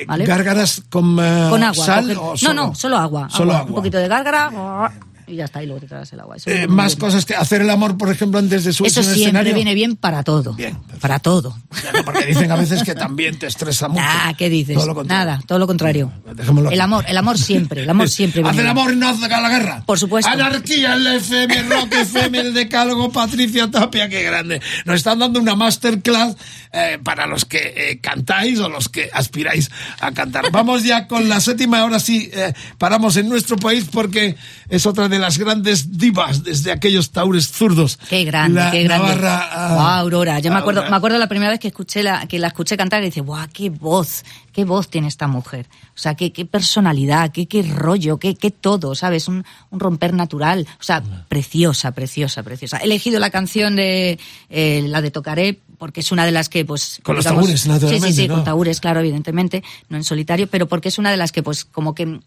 [0.08, 0.26] ¿Vale?
[0.26, 1.86] ¿Gárgaras con, eh, con agua.
[1.86, 2.54] sal o no, solo?
[2.54, 3.28] no, solo agua.
[3.30, 3.58] Solo agua.
[3.62, 3.70] agua.
[3.70, 4.92] Un poquito de gárgara
[5.30, 6.36] y ya está, y luego te tragas el agua.
[6.38, 7.00] Eso, Eh, más bien.
[7.00, 9.54] cosas que hacer el amor, por ejemplo, antes de subirse Eso siempre escenario.
[9.54, 10.56] viene bien para todo.
[11.02, 11.58] para todo.
[11.94, 14.02] No, porque dicen a veces que también te estresa mucho.
[14.06, 14.76] Ah, ¿qué dices?
[14.76, 15.04] Todo lo.
[15.04, 16.12] Nada, todo lo contrario.
[16.36, 18.42] Dejémoslo El amor, el amor siempre, el amor siempre.
[18.42, 18.78] Viene el bien.
[18.78, 19.84] amor y no haz la guerra.
[19.86, 20.30] Por supuesto.
[20.32, 24.62] Anarquía en la FM, Rock FM, el Decálogo, Patricia Tapia, qué grande.
[24.86, 26.36] Nos están dando una masterclass
[26.72, 29.70] eh, para los que eh, cantáis o los que aspiráis
[30.00, 30.52] a cantar.
[30.52, 34.36] Vamos ya con la séptima, ahora sí eh, paramos en nuestro país porque
[34.70, 37.97] es otra de las grandes divas desde aquellos taures zurdos.
[38.09, 39.07] Qué grande, La qué grande.
[39.07, 40.39] Navarra, ah, Guau, Aurora.
[40.39, 43.01] Yo me acuerdo, me acuerdo la primera vez que escuché la, que la escuché cantar
[43.01, 45.67] y dice, guau, qué voz, qué voz tiene esta mujer.
[45.95, 49.28] O sea, qué, qué personalidad, qué, qué rollo, qué, qué todo, ¿sabes?
[49.28, 50.67] Un, un romper natural.
[50.80, 52.78] O sea, preciosa, preciosa, preciosa.
[52.78, 56.65] He elegido la canción de, eh, la de Tocaré, porque es una de las que,
[56.65, 56.99] pues...
[57.03, 58.36] Con los taúres, naturalmente, Sí, sí, sí, ¿no?
[58.36, 61.65] con taúres, claro, evidentemente, no en solitario, pero porque es una de las que, pues,
[61.65, 62.20] como que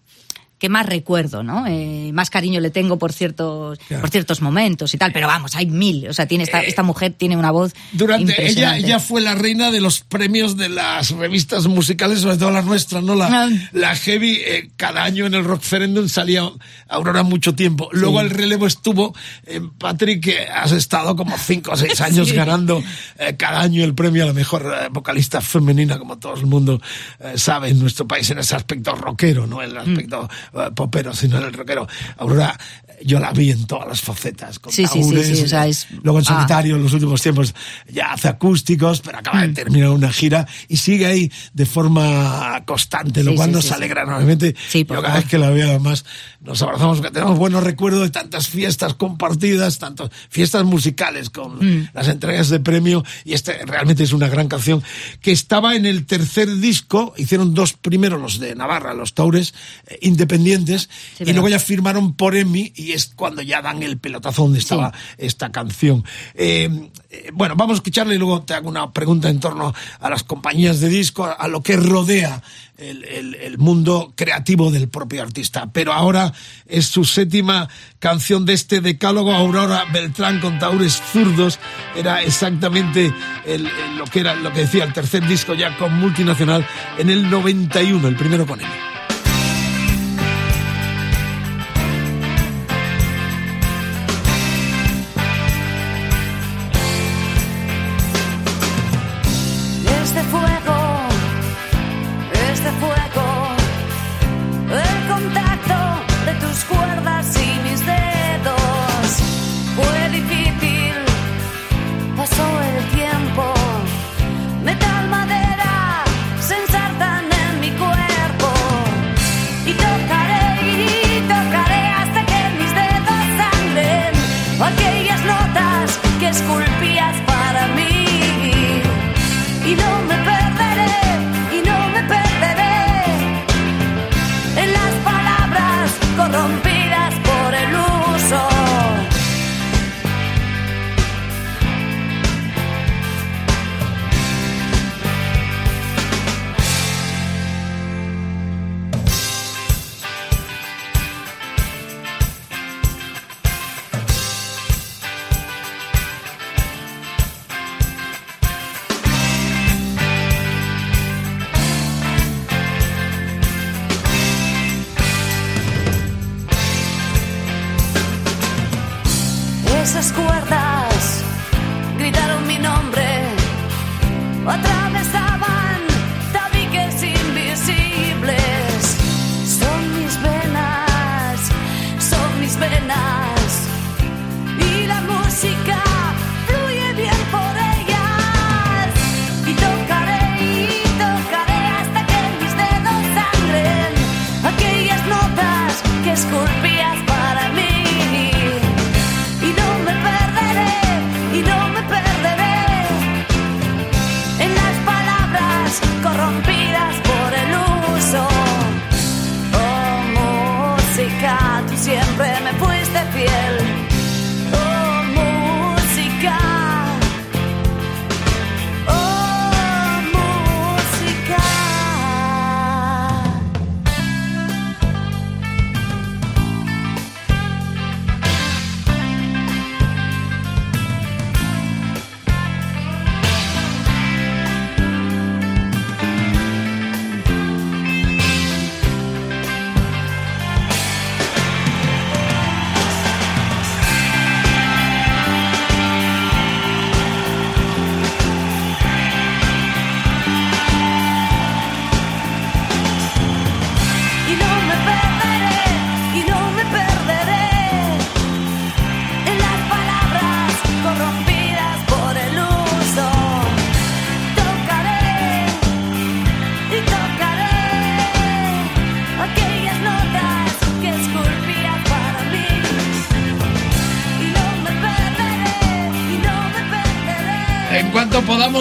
[0.62, 1.66] que más recuerdo, ¿no?
[1.66, 5.66] Eh, más cariño le tengo por ciertos, por ciertos momentos y tal, pero vamos, hay
[5.66, 6.06] mil.
[6.08, 8.86] O sea, tiene esta, esta mujer tiene una voz Eh, Durante ella, impresionante.
[8.86, 13.00] ella fue la reina de los premios de las revistas musicales, sobre todo la nuestra,
[13.00, 13.16] ¿no?
[13.16, 13.48] La, Ah.
[13.72, 16.48] la Heavy, eh, cada año en el Rockferendum salía
[16.88, 17.88] Aurora mucho tiempo.
[17.90, 22.36] Luego el relevo estuvo en Patrick, que has estado como cinco o seis años Sí.
[22.36, 22.80] ganando
[23.18, 26.80] eh, cada año el premio a la mejor eh, vocalista femenina, como todo el mundo
[27.18, 30.51] eh, sabe en nuestro país, en ese aspecto rockero, no en el aspecto Mm.
[30.54, 31.86] Eh, popero, sino en el rockero.
[32.18, 32.58] Aurora,
[33.04, 35.66] yo la vi en todas las facetas, con Sí, sí, sí, taúres, sí, o sea,
[35.66, 36.34] es- luego en ah.
[36.34, 37.54] solitario en los últimos tiempos
[37.90, 39.48] ya hace acústicos, pero acaba Mm.
[39.48, 43.62] de terminar una gira y sigue ahí de forma constante, lo Sí, cual sí, nos
[43.64, 43.74] sí, sí.
[43.74, 44.54] alegra enormemente.
[44.68, 45.20] Sí, Yo cada favor.
[45.20, 46.04] vez que la veo además
[46.40, 51.88] nos abrazamos, porque tenemos buenos recuerdos de tantas fiestas compartidas, tantas fiestas musicales con Mm.
[51.94, 54.82] las entregas de premio y este realmente es una gran canción
[55.20, 59.54] que estaba en el tercer disco, hicieron dos primeros los de Navarra, los Taures,
[59.86, 59.98] eh,
[60.46, 60.90] independientes,
[61.20, 64.92] y luego ya firmaron por EMI y es cuando ya dan el pelotazo donde estaba
[65.18, 66.04] esta canción.
[66.34, 66.68] Eh,
[67.10, 70.22] eh, bueno, vamos a escucharla y luego te hago una pregunta en torno a las
[70.22, 72.42] compañías de disco, a lo que rodea
[72.78, 75.70] el, el- el mundo creativo del propio artista.
[75.72, 76.32] Pero ahora
[76.66, 77.68] es su séptima
[78.00, 81.58] canción de este decálogo, Aurora Beltrán con Taures Zurdos.
[81.94, 83.12] Era exactamente
[83.46, 86.66] el- el- lo que era lo que decía el tercer disco ya con multinacional
[86.98, 88.66] en el 91, el primero con él.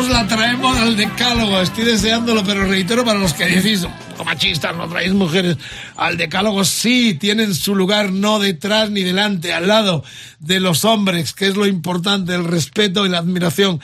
[0.09, 1.61] La traemos al decálogo.
[1.61, 5.57] Estoy deseándolo, pero reitero para los que decís, "Un poco machistas, no traéis mujeres
[5.95, 6.63] al decálogo.
[6.65, 10.03] Sí, tienen su lugar no detrás ni delante, al lado
[10.39, 13.81] de los hombres, que es lo importante, el respeto y la admiración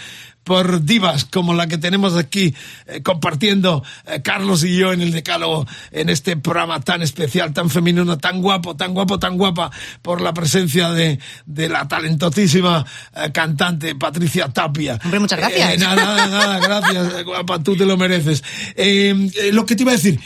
[0.47, 2.55] por divas como la que tenemos aquí
[2.87, 7.69] eh, compartiendo eh, Carlos y yo en el Decálogo en este programa tan especial, tan
[7.69, 9.69] femenino, tan guapo, tan guapo, tan guapa
[10.01, 12.85] por la presencia de, de la talentosísima
[13.15, 14.99] eh, cantante Patricia Tapia.
[15.03, 15.73] Hombre, muchas gracias.
[15.73, 18.43] Eh, nada, nada, nada, gracias, eh, guapa, tú te lo mereces.
[18.75, 20.19] Eh, eh, lo que te iba a decir,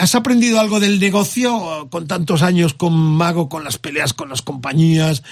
[0.00, 4.42] ¿has aprendido algo del negocio con tantos años con Mago, con las peleas con las
[4.42, 5.22] compañías,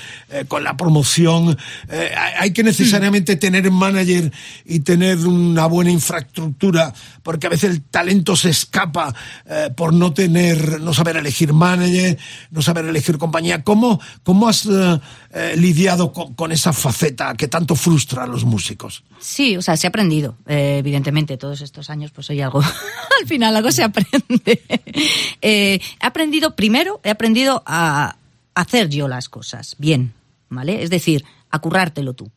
[0.49, 1.57] con la promoción?
[1.91, 4.26] Hay hay que necesariamente tener manager
[4.64, 9.14] y tener una buena infraestructura, porque a veces el talento se escapa
[9.47, 12.18] eh, por no tener, no saber elegir manager,
[12.51, 13.62] no saber elegir compañía.
[13.62, 15.01] ¿Cómo, cómo has eh,
[15.33, 19.05] eh, lidiado con, esa faceta que tanto frustra a los músicos?
[19.18, 22.61] Sí, o sea, se ha aprendido, evidentemente, todos estos años, pues hay algo,
[23.20, 24.62] al final algo se aprende.
[25.43, 28.16] He aprendido, primero, he aprendido a
[28.55, 30.14] hacer yo las cosas bien,
[30.49, 30.83] ¿vale?
[30.83, 32.31] Es decir, a currártelo tú.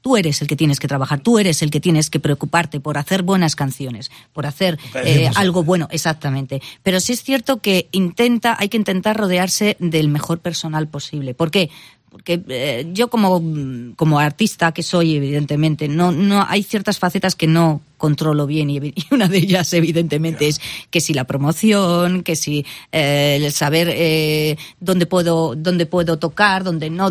[0.00, 2.98] Tú eres el que tienes que trabajar, tú eres el que tienes que preocuparte por
[2.98, 6.62] hacer buenas canciones, por hacer eh, algo bueno, exactamente.
[6.82, 11.34] Pero sí es cierto que intenta, hay que intentar rodearse del mejor personal posible.
[11.34, 11.70] ¿Por qué?
[12.10, 13.40] Porque eh, yo como,
[13.94, 18.94] como artista que soy, evidentemente, no, no hay ciertas facetas que no controlo bien y
[19.12, 24.56] una de ellas, evidentemente, es que si la promoción, que si eh, el saber eh,
[24.80, 27.10] dónde puedo, dónde puedo tocar, dónde no.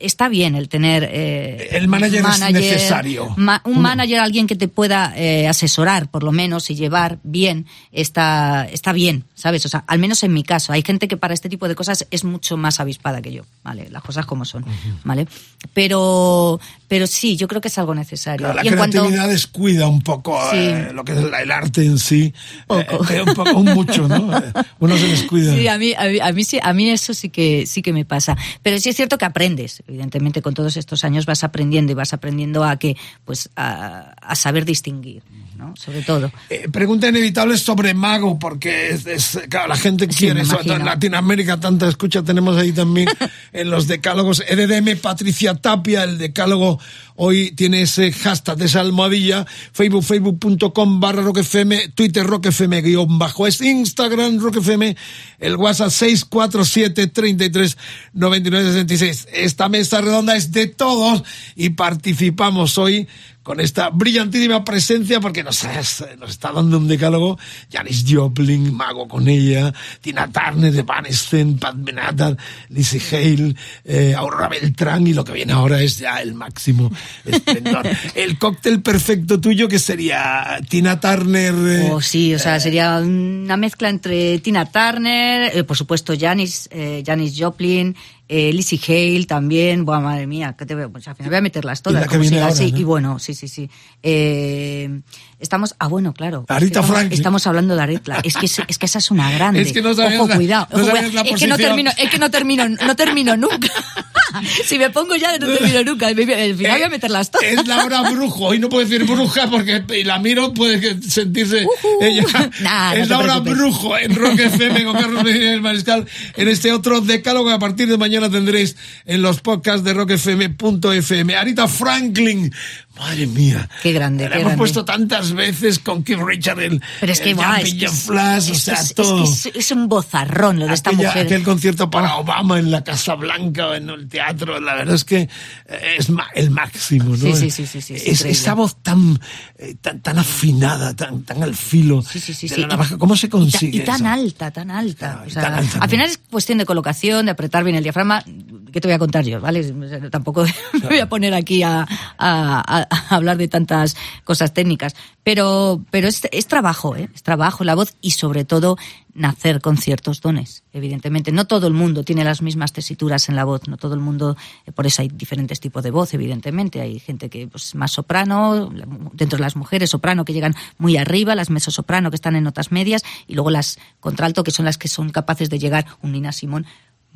[0.00, 3.32] Está bien el tener eh, El manager es necesario.
[3.36, 7.66] ma- un manager, alguien que te pueda eh, asesorar, por lo menos, y llevar bien,
[7.92, 9.64] está, está bien, ¿sabes?
[9.64, 10.72] O sea, al menos en mi caso.
[10.72, 13.88] Hay gente que para este tipo de cosas es mucho más avispada que yo, ¿vale?
[13.90, 14.64] Las cosas como son,
[15.04, 15.26] ¿vale?
[15.74, 18.38] Pero, pero sí, yo creo que es algo necesario.
[18.38, 20.56] Claro, la y en cuanto, creatividad descuida un poco Sí.
[20.58, 22.32] eh, lo que es el arte en sí.
[22.66, 23.04] Poco.
[23.12, 24.30] Eh, un poco, un mucho, ¿no?
[24.80, 25.54] Uno se descuida.
[25.54, 27.92] Sí, a mí, a, mí, a mí sí, a mí eso sí que sí que
[27.92, 28.36] me pasa.
[28.62, 32.12] Pero sí es cierto que aprendes, evidentemente, con todos estos años vas aprendiendo y vas
[32.12, 35.22] aprendiendo a que, pues, a, a saber distinguir,
[35.58, 35.74] ¿no?
[35.76, 36.30] Sobre todo.
[36.48, 40.76] Eh, pregunta inevitable sobre Mago, porque es, es- claro, la gente quiere, me sobre todo
[40.76, 40.84] en.
[40.86, 43.08] Latinoamérica, tanta escucha tenemos ahí también
[43.52, 44.42] en los decálogos.
[44.48, 46.78] EDM Patricia Tapia, el decálogo
[47.16, 53.60] hoy tiene ese hashtag, esa almohadilla, Facebook, facebook.com barra roquefm, Twitter roquefm guion bajo, es
[53.60, 54.94] Instagram roquefm,
[55.40, 57.76] el WhatsApp 647 33
[58.12, 59.28] 99 66.
[59.32, 61.24] Esta mesa redonda es de todos
[61.56, 63.08] y participamos hoy
[63.48, 67.38] con esta brillantísima presencia porque nos, has- nos está dando un decálogo
[67.72, 69.72] Janis Joplin, Mago con ella,
[70.02, 72.36] Tina Turner, Evanescence, Pat Benatar,
[72.68, 73.54] Lizzie Hale,
[73.86, 76.92] eh, Aurora Beltrán y lo que viene ahora es ya el máximo
[77.24, 77.86] esplendor.
[78.14, 81.54] el cóctel perfecto tuyo que sería Tina Turner...
[81.54, 86.68] eh, Oh, sí, o sea, sería una mezcla entre Tina Turner, eh, por supuesto Janis,
[86.70, 87.96] eh, Janis Joplin,
[88.28, 89.84] eh, Lizzie Hale también.
[89.84, 90.90] Buah, madre mía, que te veo.
[90.92, 92.02] Pues al final voy a meterlas Y todas.
[92.02, 92.70] la que viene ahora, así.
[92.72, 92.78] ¿no?
[92.78, 93.70] Y bueno, sí, sí, sí.
[94.02, 95.00] Eh,
[95.38, 96.44] estamos, ah, bueno, claro.
[96.46, 97.12] Que estamos, Franklin.
[97.12, 98.20] estamos hablando de Aretha.
[98.22, 99.60] Es que, es, que esa es una grande.
[99.62, 100.68] Es que no sabías Ojo, la- cuidado.
[100.70, 101.24] no ojo, sabías cuidado.
[101.24, 103.68] la es que no termino, es que no termino, no termino nunca.
[104.66, 106.08] si me pongo ya, no termino nunca.
[106.08, 107.46] Al final voy a meterlas todas.
[107.46, 111.66] Es Laura Brujo, hoy no puedo decir bruja porque la miro, puede sentirse
[112.00, 112.24] ella.
[112.60, 113.38] Nah, no es te Laura.
[113.38, 116.06] Brujo en Rock FM con Carlos Medina y el Mariscal.
[116.36, 121.36] En este otro decálogo que a partir de mañana tendréis en los podcasts de rockfm.fm.
[121.36, 122.52] Arita Franklin,
[122.98, 123.68] Madre mía.
[123.82, 124.58] Qué grande, La qué hemos grande.
[124.58, 128.50] puesto tantas veces con Keith Richard, el, Pero es que, el guau, es, que Flash,
[128.50, 129.24] o sea, es- es todo.
[129.52, 131.26] que es, un bozarrón lo de esta mujer.
[131.26, 135.04] Aquel concierto para Obama en la Casa Blanca o en el teatro, la verdad es
[135.04, 135.20] que
[135.66, 137.16] eh, es el máximo, ¿no?
[137.16, 139.18] Sí, sí, sí, sí, sí, es esa voz tan,
[139.58, 142.60] eh, tan, tan afinada, tan, tan al filo Sí, sí, sí, de sí.
[142.62, 144.06] la navaja, ¿cómo se Y ta- consigue Y, tan eso?
[144.08, 145.22] alta, tan alta.
[145.26, 148.24] O sea, tan alta, al final es cuestión de colocación, de apretar bien el diafragma.
[148.72, 149.40] ¿Qué te voy a contar yo?
[149.40, 149.62] ¿Vale?
[150.10, 150.44] Tampoco
[150.82, 151.86] me voy a poner aquí a, a-
[152.18, 154.94] a- hablar de tantas cosas técnicas.
[155.22, 157.08] Pero, pero es, es trabajo, ¿eh?
[157.14, 158.76] Es trabajo, la voz y sobre todo
[159.18, 161.32] nacer con ciertos dones, evidentemente.
[161.32, 164.36] No todo el mundo tiene las mismas tesituras en la voz, no todo el mundo,
[164.64, 166.80] eh, por eso hay diferentes tipos de voz, evidentemente.
[166.80, 168.70] Hay gente que pues más soprano,
[169.12, 172.70] dentro de las mujeres soprano que llegan muy arriba, las mezzosoprano que están en notas
[172.72, 176.32] medias y luego las contralto que son las que son capaces de llegar un Nina
[176.32, 176.66] Simón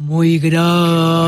[0.02, 0.38] muy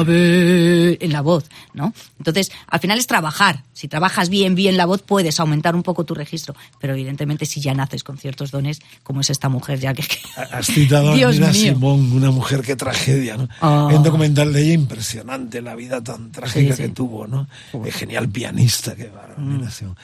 [0.04, 1.92] grave en la voz, ¿no?
[2.18, 3.62] Entonces, al final es trabajar.
[3.72, 6.54] Si trabajas bien, bien la voz, puedes aumentar un poco tu registro.
[6.80, 10.02] Pero evidentemente, si ya naces con ciertos dones, como es esta mujer, ya que...
[10.02, 10.18] que-
[10.52, 11.52] Has citado a Nina.
[11.52, 13.48] Simón, una mujer que tragedia, ¿no?
[13.60, 16.82] Hay un documental de ella impresionante, la vida tan trágica Sí, sí.
[16.84, 17.48] que tuvo, ¿no?
[17.84, 19.96] Eh, genial pianista, qué Nina Simón.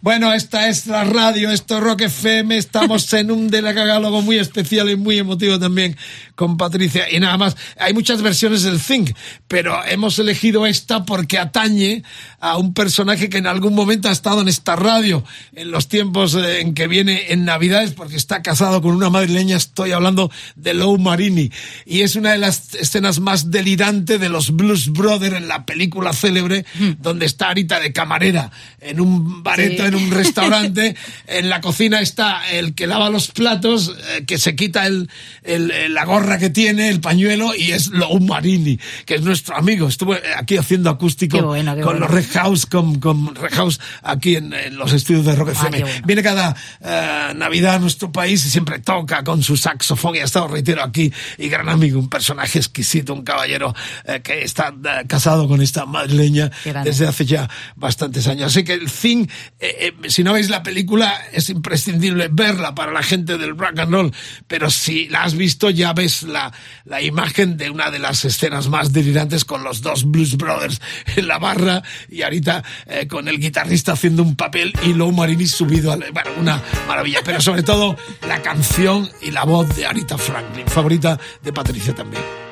[0.00, 4.90] Bueno, esta es la radio, esto es Rock FM, estamos en un delagálogo muy especial
[4.90, 5.96] y muy emotivo también
[6.36, 7.10] con Patricia.
[7.10, 9.10] Y nada más, hay muchas versiones del Think,
[9.48, 12.04] pero hemos elegido esta porque atañe
[12.50, 15.24] a un personaje que en algún momento ha estado en esta radio,
[15.54, 19.56] en los tiempos eh, en que viene en Navidades, porque está casado con una madrileña,
[19.56, 21.50] estoy hablando de Lou Marini.
[21.84, 26.12] Y es una de las escenas más delirantes de los Blues Brothers en la película
[26.12, 26.64] célebre,
[27.00, 29.88] donde está Arita de camarera en un bareto, Sí.
[29.88, 30.96] en un restaurante.
[31.26, 35.08] en la cocina está el que lava los platos, eh, que se quita el,
[35.42, 39.56] el- el- la gorra que tiene, el pañuelo, y es Lou Marini, que es nuestro
[39.56, 39.88] amigo.
[39.88, 42.06] Estuvo eh, aquí haciendo acústico Qué bueno, qué con bueno.
[42.06, 45.80] los House, con, con Red House aquí en, en los estudios de Rock Ah, FM.
[45.80, 46.00] bueno.
[46.06, 50.24] Viene cada eh, Navidad a nuestro país y siempre toca con su saxofón y ha
[50.24, 51.12] estado, reitero, aquí.
[51.38, 53.74] Y gran amigo, un personaje exquisito, un caballero
[54.04, 56.50] eh, que está eh, casado con esta madrileña
[56.84, 58.46] desde hace ya bastantes años.
[58.52, 59.22] Así que el eh,
[59.60, 63.92] eh, si no veis la película, es imprescindible verla para la gente del rock and
[63.92, 64.12] roll,
[64.46, 66.52] pero si la has visto ya ves la,
[66.84, 70.80] la imagen de una de las escenas más delirantes con los dos Blues Brothers
[71.16, 75.46] en la barra y ahorita eh, con el guitarrista haciendo un papel y Lou Marini
[75.46, 76.04] subido al...
[76.12, 77.96] Bueno, una maravilla, pero sobre todo
[78.28, 82.45] la canción y la voz de Arita Franklin, favorita de Patricia también.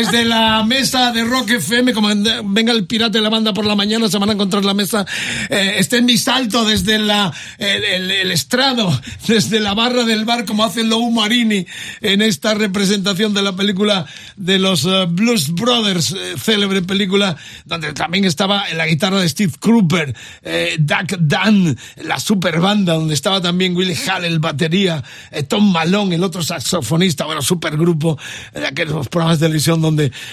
[0.00, 2.24] Desde la mesa de Rock FM, como en-
[2.54, 5.04] venga el pirata de la banda por la mañana, se van a encontrar la mesa.
[5.50, 8.98] Eh, este es mi salto desde la, el, estrado,
[9.28, 11.66] desde la barra del bar, como hace Lou Marini
[12.00, 17.36] en esta representación de la película de los eh, Blues Brothers, eh, célebre película,
[17.66, 22.94] donde también estaba en la guitarra de Steve Cropper, eh, Doug Dunn, la super banda,
[22.94, 28.18] donde estaba también Willie Hall, el batería, eh, Tom Malone, el otro saxofonista, bueno, supergrupo
[28.54, 29.89] de aquellos programas de televisión donde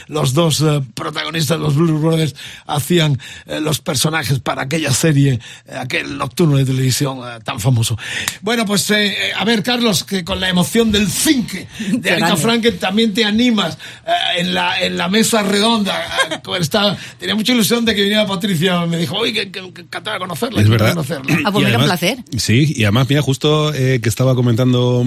[0.07, 2.35] los dos eh, protagonistas, los Blues Brothers,
[2.65, 7.97] hacían eh, los personajes para aquella serie, eh, aquel nocturno de televisión eh, tan famoso.
[8.41, 11.51] Bueno, pues eh, a ver, Carlos, que con la emoción del zinc
[11.91, 12.37] de Erika.
[12.37, 16.01] Franken también te animas eh, en, la, en la mesa redonda.
[16.31, 19.81] eh, estaba- tenía mucha ilusión de que viniera Patricia, me dijo, oye, que, que, que
[19.81, 20.61] encantaba conocerla.
[20.61, 20.89] Es verdad.
[20.93, 21.37] conocerla".
[21.45, 22.17] Ah, pues mira, un placer.
[22.37, 25.05] Sí, y además, mira, justo eh, que estaba comentando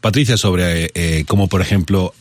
[0.00, 2.14] Patricia sobre eh, eh, cómo, por ejemplo,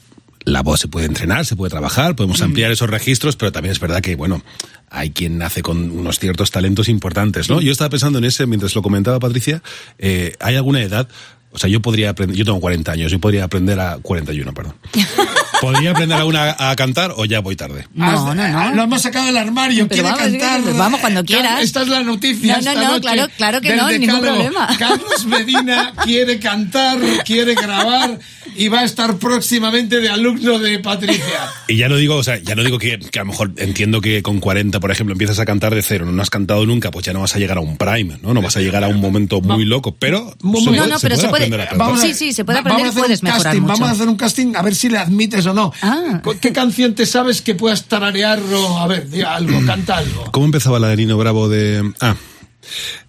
[0.46, 3.80] la voz se puede entrenar, se puede trabajar, podemos ampliar esos registros, pero también es
[3.80, 4.44] verdad que, bueno,
[4.90, 7.62] hay quien nace con unos ciertos talentos importantes, ¿no?
[7.62, 9.64] Yo estaba pensando en ese, mientras lo comentaba Patricia,
[9.98, 11.08] eh, ¿hay alguna edad?
[11.52, 14.76] O sea, yo podría aprender, yo tengo 40 años, yo podría aprender a 41, perdón.
[15.72, 17.88] ¿Podría aprender aún a, a cantar o ya voy tarde?
[17.94, 18.84] No, no, Ah, Lo no.
[18.84, 20.62] hemos sacado del armario, Pero quiere vamos, cantar.
[20.72, 21.62] sí, vamos, cuando quieras.
[21.62, 22.58] Esta es la noticia.
[22.58, 24.26] No, no, esta no, noche claro- claro que no, ningún Decálogo.
[24.36, 24.68] problema.
[24.78, 28.20] Carlos Medina quiere cantar, quiere grabar
[28.56, 31.24] y va a estar próximamente de alumno de Patricia.
[31.68, 34.00] Y ya no digo, o sea, ya no digo que, que a lo mejor entiendo
[34.02, 37.06] que con 40, por ejemplo, empiezas a cantar de cero, no has cantado nunca, pues
[37.06, 38.34] ya no vas a llegar a un prime, ¿no?
[38.34, 42.02] No vas a llegar a un momento muy loco, pero se puede- No, no, puede-
[42.06, 43.74] Sí, sí, se puede aprender vamos a y hacer puedes un mejorar casting, mucho.
[43.74, 45.74] Vamos a hacer un casting a ver si le admites o no.
[45.82, 46.22] Ah.
[46.42, 50.32] ¿Qué canción te sabes que puedas tararear o a ver, diga algo, canta algo?
[50.32, 51.92] ¿Cómo empezaba la de Nino Bravo de...
[52.02, 52.16] Ah,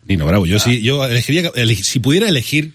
[0.07, 2.75] Nino Bravo, yo sí, yo elegiría, ele- si pudiera elegir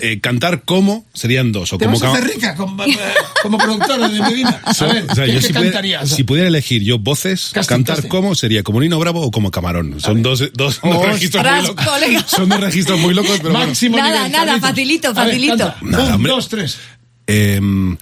[0.00, 1.98] eh, cantar como, serían dos, o Te como...
[1.98, 2.96] vas a hacer rica como, eh,
[3.42, 4.60] como productora de Medina.
[4.64, 6.08] A ver, O sea, ¿qué, yo qué si, pudiera, cantarías?
[6.08, 8.08] si pudiera elegir yo voces, Casting, cantar casting.
[8.08, 9.98] como sería como Nino Bravo o como Camarón.
[10.00, 11.84] Son dos, dos, dos Ostras, registros muy locos.
[11.86, 12.24] colega.
[12.28, 13.52] Son dos registros muy locos, pero.
[13.54, 15.56] Máximo Nada, nivel, nada, facilito, ver, facilito.
[15.58, 15.76] canta.
[15.82, 16.32] Nada, Un, hombre.
[16.32, 16.78] dos, tres.
[17.26, 17.96] Em,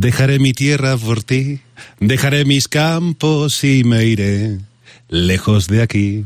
[0.00, 1.60] dejaré mi tierra por ti,
[2.00, 4.58] dejaré mis campos y me iré
[5.08, 6.24] lejos de aquí.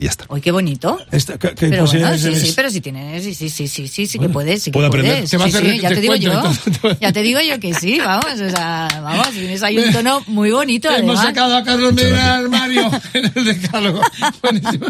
[0.00, 0.26] Y ya está.
[0.28, 0.96] Uy, qué bonito.
[1.10, 2.40] Esta, ¿qué, qué Pero bueno, sí, tienes?
[2.42, 4.86] sí, pero si tienes, sí, sí, sí, sí, sí, sí que puedes, sí que ¿puedo
[4.86, 5.14] aprender?
[5.14, 5.30] puedes.
[5.30, 6.32] Te va a Sí, sí, ya de- te digo yo.
[6.34, 6.98] entonces.
[7.00, 10.52] Ya te digo yo que sí, vamos, o sea, vamos, tienes ahí un tono muy
[10.52, 11.24] bonito, Hemos además.
[11.24, 12.87] sacado a Carlos del armario
[13.34, 14.00] el decálogo.
[14.42, 14.86] Buenísimo.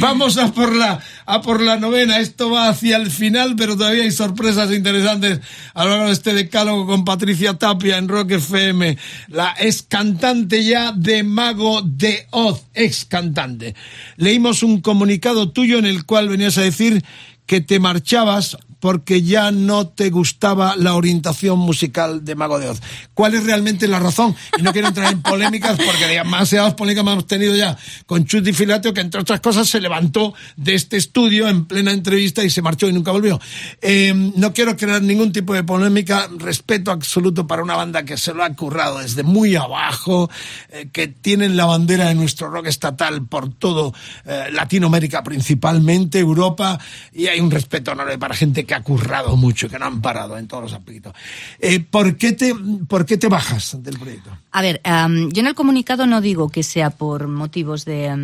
[0.00, 2.20] Vamos a por la a por la novena.
[2.20, 5.40] Esto va hacia el final, pero todavía hay sorpresas interesantes
[5.74, 8.96] a lo largo de este decálogo con Patricia Tapia en Rock FM.
[9.28, 13.74] La ex cantante ya de Mago de Oz, ex cantante.
[14.16, 17.04] Leímos un comunicado tuyo en el cual venías a decir
[17.46, 22.80] que te marchabas porque ya no te gustaba la orientación musical de Mago de Oz.
[23.14, 24.36] ¿Cuál es realmente la razón?
[24.56, 27.76] Y no quiero entrar en polémicas porque demasiadas polémicas hemos tenido ya
[28.06, 32.44] con Chuti Filatio, que entre otras cosas se levantó de este estudio en plena entrevista
[32.44, 33.40] y se marchó y nunca volvió.
[33.80, 38.34] Eh, no quiero crear ningún tipo de polémica, respeto absoluto para una banda que se
[38.34, 40.30] lo ha currado desde muy abajo,
[40.70, 43.92] eh, que tienen la bandera de nuestro rock estatal por todo
[44.24, 46.78] eh, Latinoamérica principalmente, Europa,
[47.12, 50.38] y hay un respeto enorme para gente que ha currado mucho que no han parado
[50.38, 51.12] en todos los aspectos.
[51.58, 52.54] Eh, ¿por, qué te,
[52.86, 54.30] ¿Por qué te bajas del proyecto?
[54.52, 58.14] A ver, am, yo en el comunicado no digo que sea por motivos de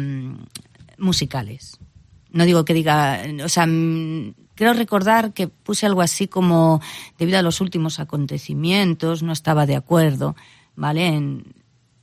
[0.98, 1.78] musicales.
[2.30, 6.80] No digo que diga, o sea, mm, creo recordar que puse algo así como
[7.18, 10.36] debido a los últimos acontecimientos no estaba de acuerdo,
[10.76, 11.06] ¿vale?
[11.06, 11.54] En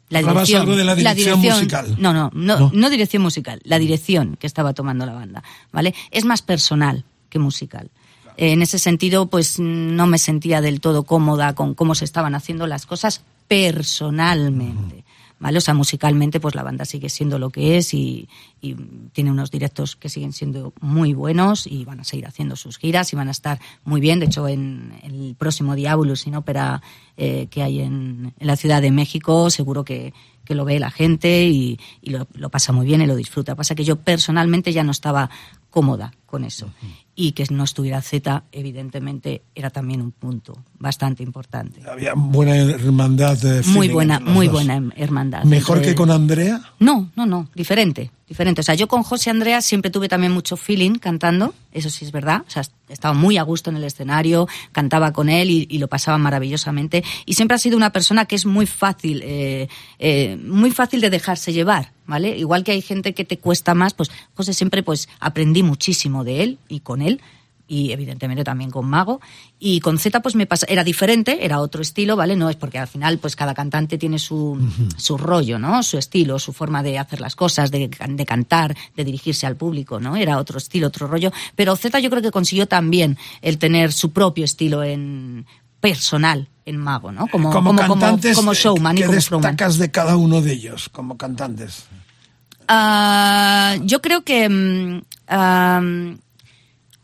[0.09, 1.95] la dirección, algo de la dirección musical.
[1.97, 2.71] No, no, no, No.
[2.73, 5.93] no dirección musical, la dirección que estaba tomando la banda, ¿vale?
[6.11, 7.91] Es más personal que musical.
[8.37, 12.67] En ese sentido, pues no me sentía del todo cómoda con cómo se estaban haciendo
[12.67, 15.03] las cosas personalmente.
[15.39, 15.57] ¿Vale?
[15.57, 18.29] O sea, musicalmente, pues la banda sigue siendo lo que es y,
[19.11, 23.11] tiene unos directos que siguen siendo muy buenos y van a seguir haciendo sus giras
[23.11, 24.19] y van a estar muy bien.
[24.19, 26.83] De hecho, en el próximo Diabolus, sin ópera
[27.17, 30.13] eh, que hay en, la Ciudad de México, seguro que,
[30.45, 33.55] que lo ve la gente y, lo pasa muy bien y lo disfruta.
[33.55, 35.31] Pasa que yo personalmente ya no estaba
[35.71, 36.69] cómoda con eso.
[37.15, 41.81] Y que no estuviera Z, evidentemente, era también un punto bastante importante.
[41.89, 43.37] Había buena hermandad.
[43.45, 44.53] eh, Muy buena, muy dos.
[44.65, 45.43] buena hermandad.
[45.43, 46.61] ¿Mejor entre- que con Andrea?
[46.79, 48.61] No, no, no, diferente, diferente.
[48.61, 52.13] O sea, yo con José Andrea siempre tuve también mucho feeling cantando, eso sí es
[52.13, 52.43] verdad.
[52.47, 56.17] O sea, estaba muy a gusto en el escenario, cantaba con él y, lo pasaba
[56.17, 57.03] maravillosamente.
[57.25, 59.67] Y siempre ha sido una persona que es muy fácil, eh,
[59.99, 62.37] eh, muy fácil de dejarse llevar, ¿vale?
[62.37, 66.43] Igual que hay gente que te cuesta más, pues José siempre pues aprendí muchísimo de
[66.43, 67.19] él y con él
[67.71, 69.21] y evidentemente también con Mago.
[69.57, 72.35] Y con Z pues me pasa, era diferente, era otro estilo, ¿vale?
[72.35, 74.59] No es porque al final pues cada cantante tiene su,
[74.97, 75.81] su rollo, ¿no?
[75.81, 80.01] Su estilo, su forma de hacer las cosas, de, de cantar, de dirigirse al público,
[80.01, 80.17] ¿no?
[80.17, 81.31] Era otro estilo, otro rollo.
[81.55, 85.45] Pero Z yo creo que consiguió también el tener su propio estilo en
[85.79, 87.27] personal en Mago, ¿no?
[87.27, 90.89] Como, como, cantantes, como, eh, showman y ¿qué como destacas de cada uno de ellos
[90.89, 91.85] como cantantes?
[92.67, 94.49] Ah, yo creo que...
[94.49, 95.81] mm, ah,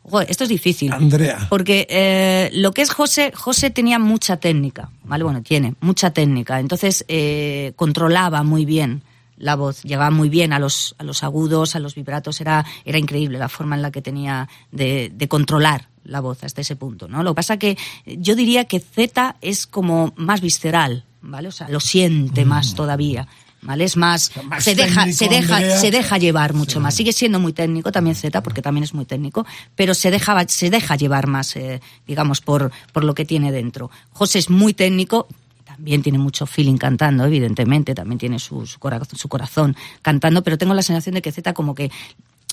[0.10, 0.92] joder, esto es difícil.
[0.92, 1.48] Andrea.
[1.50, 5.24] Porque eh, lo que es José, José tenía mucha técnica, ¿vale?
[5.24, 6.60] Bueno, tiene mucha técnica.
[6.60, 9.04] Entonces eh, controlaba muy bien
[9.38, 12.42] la voz, llegaba muy bien a los, a los agudos, a los vibratos.
[12.42, 16.62] Era, era increíble la forma en la que tenía de, de controlar la voz hasta
[16.62, 17.22] ese punto, ¿no?
[17.22, 21.50] Lo que pasa que yo diría que Z es como más visceral, ¿vale?
[21.50, 23.28] O sea, lo siente más todavía.
[23.62, 23.86] ¿Vale?
[23.86, 25.78] Es más, más se deja, se deja, Andrea.
[25.78, 26.94] se deja llevar mucho más.
[26.94, 30.70] Sigue siendo muy técnico también Z, porque también es muy técnico, pero se deja, se
[30.70, 33.90] deja llevar más, eh, digamos, por, por lo que tiene dentro.
[34.12, 35.28] José es muy técnico,
[35.66, 40.82] también tiene mucho feeling cantando, evidentemente, también tiene su, su corazón cantando, pero tengo la
[40.82, 41.92] sensación de que Z como que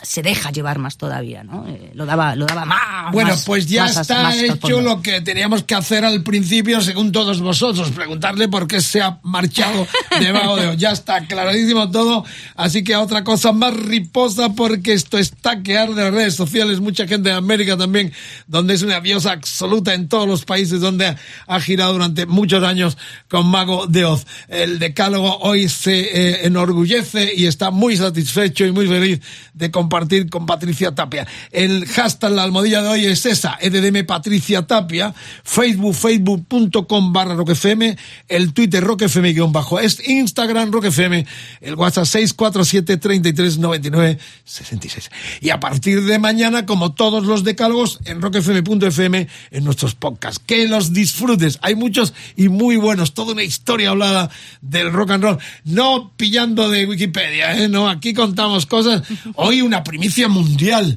[0.02, 1.66] se deja llevar más todavía, ¿no?
[1.66, 3.12] Eh, lo daba, lo daba más.
[3.12, 6.82] Bueno, más- pues ya más está más hecho lo que teníamos que hacer al principio,
[6.82, 9.86] según todos vosotros, preguntarle por qué se ha marchado
[10.20, 12.24] debajo de Ya está clarísimo todo,
[12.56, 17.06] así que otra cosa más riposa, porque esto está que arde en redes sociales, mucha
[17.06, 18.12] gente de América también,
[18.46, 21.16] donde es una diosa absoluta en todos los países donde ha,
[21.46, 22.98] ha girado durante muchos años
[23.28, 24.26] con Mago de Oz.
[24.48, 29.20] El decálogo hoy se eh, enorgullece y está muy satisfecho y muy feliz
[29.54, 29.83] de compartir
[30.30, 31.26] con Patricia Tapia.
[31.50, 37.96] El hashtag, la almohadilla de hoy es esa, EDM Patricia Tapia, Facebook, facebook.com barra roquefm,
[38.28, 41.24] el Twitter roquefm guion bajo, es Instagram roquefm,
[41.60, 45.10] el WhatsApp 647 33 99 66.
[45.40, 50.40] Y a partir de mañana, como todos los decálogos, en roquefm.fm, en nuestros podcasts.
[50.44, 51.58] Que los disfrutes.
[51.62, 53.14] Hay muchos y muy buenos.
[53.14, 54.30] Toda una historia hablada
[54.60, 55.38] del rock and roll.
[55.64, 57.68] No pillando de Wikipedia, ¿eh?
[57.68, 59.02] No, aquí contamos cosas.
[59.34, 60.96] Hoy una primicia mundial.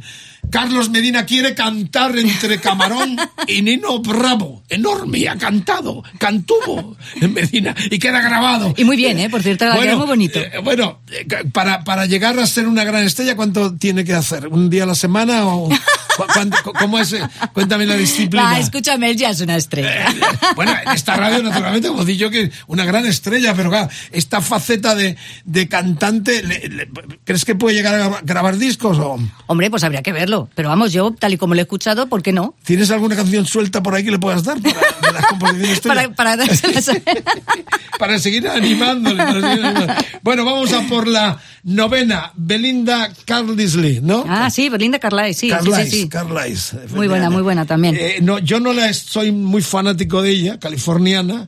[0.49, 4.63] Carlos Medina quiere cantar entre Camarón y Nino Bravo.
[4.69, 8.73] Enorme, ha cantado, cantuvo en Medina y queda grabado.
[8.77, 9.29] Y muy bien, ¿eh?
[9.29, 10.39] Por cierto, la queda muy bonito.
[10.39, 14.47] eh, bueno, eh, para, para llegar a ser una gran estrella, ¿cuánto tiene que hacer?
[14.47, 15.69] ¿Un día a la semana o
[16.79, 17.13] cómo es?
[17.13, 17.21] eh?
[17.53, 18.51] Cuéntame la disciplina.
[18.51, 20.13] Ah, escúchame, él ya es una estrella.
[20.55, 24.41] Bueno, en esta radio, naturalmente, como digo yo, que una gran estrella, pero claro, esta
[24.41, 25.15] faceta de,
[25.45, 26.43] de cantante,
[27.23, 30.36] ¿crees que puede llegar a grabar, grabar discos o Hombre, pues habría que verlo.
[30.55, 32.53] Pero vamos, yo, tal y como lo he escuchado, ¿por qué no?
[32.63, 36.09] tienes alguna canción suelta por ahí que le puedas dar para, de las composiciones tuyas?
[37.97, 39.17] Para, seguir animándole.
[39.17, 39.93] para seguir animándole.
[40.21, 44.23] Bueno, vamos a por la novena, Belinda Carlisle, ¿no?
[44.27, 46.09] Ah, sí, Belinda Carlisle, sí, Carlisle, sí, sí.
[46.09, 47.95] Carlisle, Muy buena, muy buena también.
[47.99, 51.47] Eh, no, yo no la soy muy fanático de ella, californiana.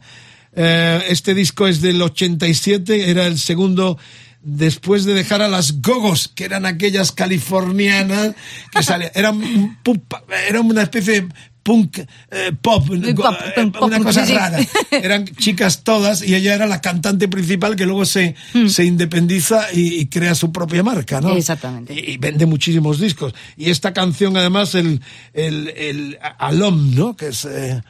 [0.55, 3.97] Eh, este disco es del 87, era el segundo
[4.41, 8.35] después de dejar a las gogos, que eran aquellas californianas
[8.71, 9.11] que salían.
[9.13, 11.27] Era, un pup- era una especie de
[11.61, 11.99] punk
[12.31, 14.37] eh, pop, go- pop, eh, punk, pop, una cosa sí, sí.
[14.37, 14.59] rara.
[14.91, 18.67] Eran chicas todas y ella era la cantante principal que luego se, Hmm.
[18.67, 21.35] se independiza y, y crea su propia marca, ¿no?
[21.35, 21.93] Exactamente.
[21.93, 23.35] Y, y vende muchísimos discos.
[23.57, 25.01] Y esta canción, además, el,
[25.33, 27.15] el, el Alom, ¿no?
[27.15, 27.45] Que es.
[27.45, 27.81] eh,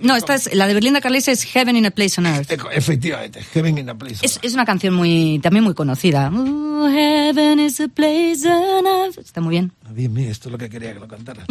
[0.00, 2.50] No, esta es, la de Belinda Carlisle es Heaven in a Place on Earth.
[2.72, 4.24] efectivamente, Heaven in a Place.
[4.24, 6.30] Es, es una canción muy, también muy conocida.
[6.30, 9.18] Ooh, heaven is a place on earth.
[9.18, 9.72] Está muy bien.
[9.90, 11.44] Bien, bien, esto es lo que quería que lo cantara.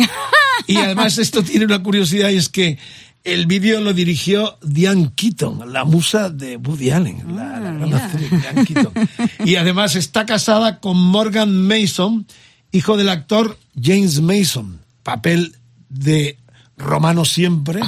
[0.68, 2.77] y además, esto tiene una curiosidad y es que
[3.23, 8.30] el vídeo lo dirigió Diane Keaton, la musa de Woody Allen, la, la gran actriz
[8.30, 8.94] Diane Keaton.
[9.45, 12.26] Y además está casada con Morgan Mason,
[12.72, 15.56] hijo del actor James Mason, papel
[15.89, 16.38] de
[16.77, 17.81] Romano siempre.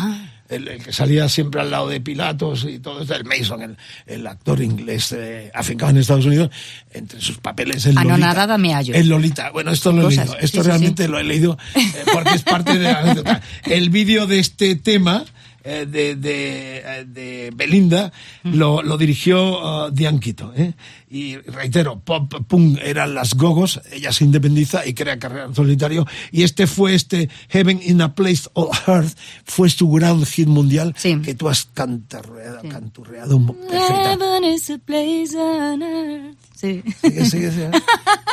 [0.49, 3.77] El, el que salía siempre al lado de Pilatos y todo eso, el Mason, el,
[4.07, 6.49] el actor inglés eh, afincado en Estados Unidos,
[6.91, 8.57] entre sus papeles el Lolita.
[8.57, 8.95] Me hallo.
[8.95, 12.03] El Lolita, bueno, esto lo he leído, esto Sí, sí, realmente lo he leído eh,
[12.11, 13.41] porque es parte de la anécdota.
[13.65, 15.23] El vídeo de este tema
[15.63, 18.11] eh, de, de, eh, de Belinda
[18.43, 20.53] lo, lo dirigió uh, Diane Quito.
[20.55, 20.73] ¿eh?
[21.09, 26.05] Y reitero, pop, punk eran las gogos, ella se independiza y crea carrera en solitario.
[26.31, 30.95] Y este fue este Heaven in a Place of Earth, fue su gran hit mundial
[31.23, 34.11] que tú has cantarreado, canturreado perfecta.
[34.11, 36.37] Heaven is a place on earth.
[36.55, 36.83] Sí.
[37.01, 37.71] Sigue, sigue, sigue.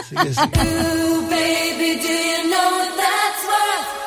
[0.09, 0.59] Sigue, sigue.
[0.59, 4.06] Ooh, baby, do you know what that's worth?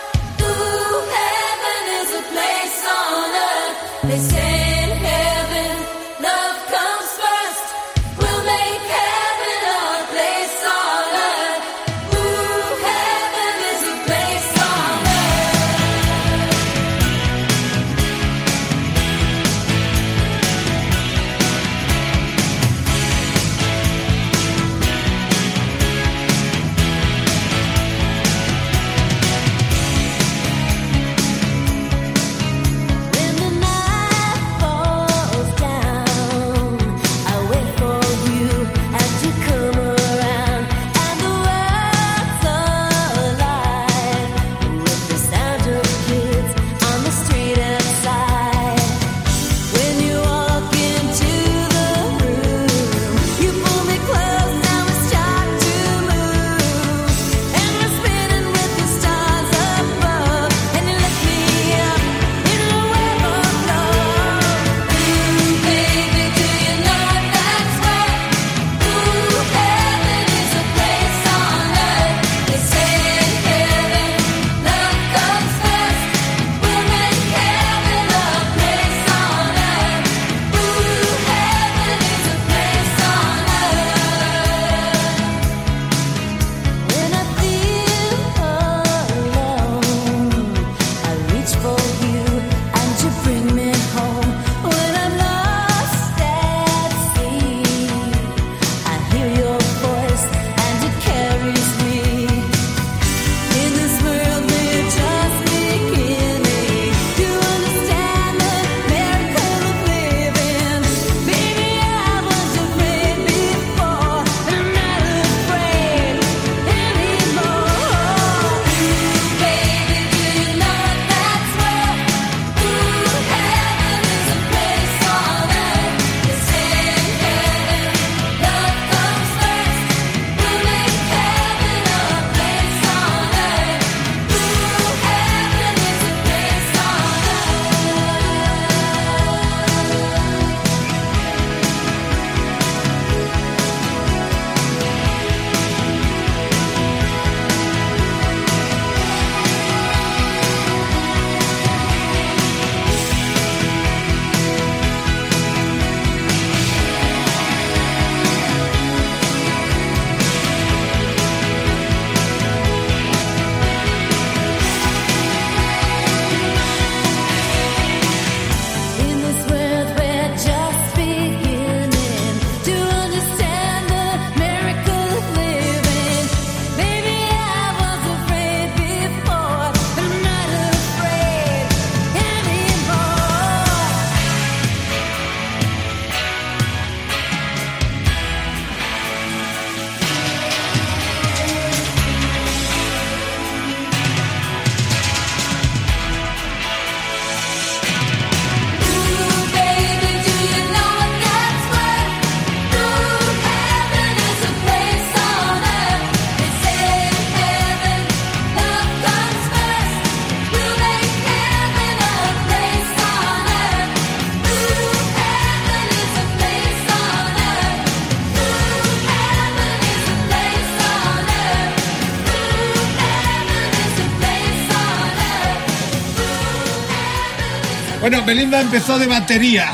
[228.30, 229.72] Belinda empezó de batería.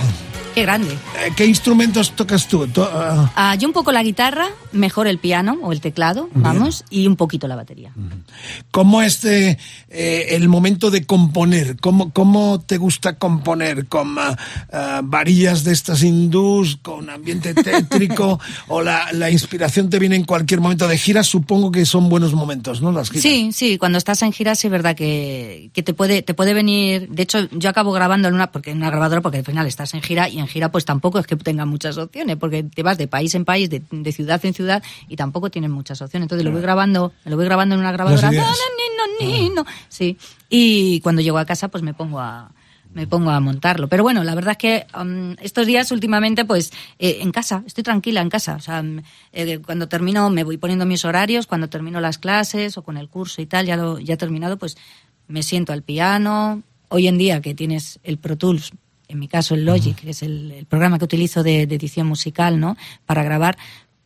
[0.53, 0.94] Qué grande.
[0.94, 2.65] Eh, ¿Qué instrumentos tocas tú?
[2.68, 7.06] To- ah, yo un poco la guitarra, mejor el piano o el teclado, vamos, y
[7.07, 7.91] un poquito la batería.
[8.72, 9.19] ¿Cómo es
[9.95, 11.77] eh, el momento de componer?
[11.80, 13.88] ¿Cómo, cómo te gusta componer?
[13.88, 14.38] ¿Con ah,
[14.72, 16.77] ah, varillas de estas hindús?
[16.81, 18.39] ¿Con ambiente tétrico?
[18.67, 21.23] ¿O la, la inspiración te viene en cualquier momento de gira?
[21.23, 22.91] Supongo que son buenos momentos, ¿no?
[22.91, 23.23] Las giras.
[23.23, 26.53] Sí, sí, cuando estás en gira sí es verdad que, que te puede te puede
[26.53, 29.67] venir, de hecho yo acabo grabando en una porque en una grabadora porque al final
[29.67, 32.84] estás en gira y en gira pues tampoco es que tenga muchas opciones porque te
[32.84, 36.26] vas de país en país, de, de ciudad en ciudad y tampoco tienes muchas opciones.
[36.26, 38.31] Entonces lo voy grabando, lo voy grabando en una grabadora.
[38.31, 39.65] No, no, ni, no, ni, no.
[39.90, 40.18] Sí.
[40.49, 42.52] Y cuando llego a casa pues me pongo a
[42.95, 43.88] me pongo a montarlo.
[43.90, 47.84] Pero bueno, la verdad es que um, estos días últimamente, pues eh, en casa, estoy
[47.84, 48.56] tranquila en casa.
[48.56, 49.02] O sea, mm,
[49.34, 53.10] eh, cuando termino me voy poniendo mis horarios, cuando termino las clases o con el
[53.10, 54.78] curso y tal, ya lo ya terminado, pues
[55.28, 56.64] me siento al piano.
[56.88, 58.72] Hoy en día que tienes el Pro Tools,
[59.10, 62.07] en mi caso el Logic, que es el, el programa que utilizo de, de edición
[62.07, 62.78] musical, ¿no?
[63.06, 63.57] Para grabar,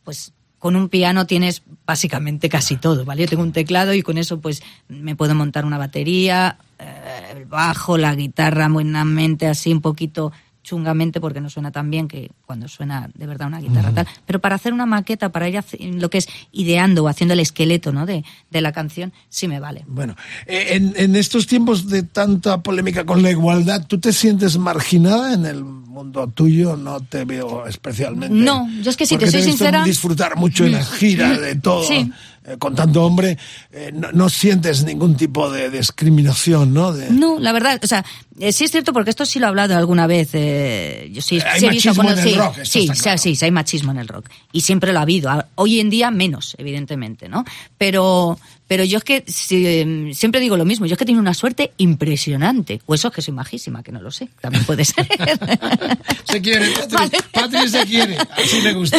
[0.02, 3.22] pues con un piano tienes básicamente casi todo, ¿vale?
[3.22, 7.46] Yo tengo un teclado y con eso pues me puedo montar una batería, eh, el
[7.46, 10.32] bajo, la guitarra buenamente así un poquito
[10.62, 14.40] chungamente porque no suena tan bien que cuando suena de verdad una guitarra tal, pero
[14.40, 15.58] para hacer una maqueta, para ir
[15.94, 18.04] lo que es ideando o haciendo el esqueleto, ¿no?
[18.06, 19.84] de, de la canción, sí me vale.
[19.86, 20.16] Bueno,
[20.46, 25.32] eh, en, en estos tiempos de tanta polémica con la igualdad, ¿tú te sientes marginada
[25.32, 26.76] en el mundo tuyo?
[26.76, 28.34] No te veo especialmente.
[28.34, 31.84] No, yo es que si te soy sincera- disfrutar mucho en las giras, de todo.
[31.84, 32.12] Sí.
[32.52, 33.38] Eh, con tanto hombre,
[33.72, 36.92] eh, no, no sientes ningún tipo de discriminación, ¿no?
[36.92, 38.04] De- No, la verdad, o sea,
[38.38, 40.30] eh, sí es cierto porque esto sí lo he hablado alguna vez.
[40.32, 43.18] eh, yo sí, hay sí he visto en el sí, rock, sí, sí, claro.
[43.18, 45.30] sí, sí, hay machismo en el rock y siempre lo ha habido.
[45.56, 47.44] Hoy en día menos, evidentemente, ¿no?
[47.78, 48.38] Pero,
[48.70, 50.86] pero yo es que si, eh, siempre digo lo mismo.
[50.86, 52.80] Yo es que tengo una suerte impresionante.
[52.86, 54.28] O eso es que soy majísima, que no lo sé.
[54.40, 55.08] También puede ser.
[56.30, 57.18] Se quiere, Patri, Vale.
[57.32, 58.16] Patri se quiere.
[58.16, 58.98] Así le gusta.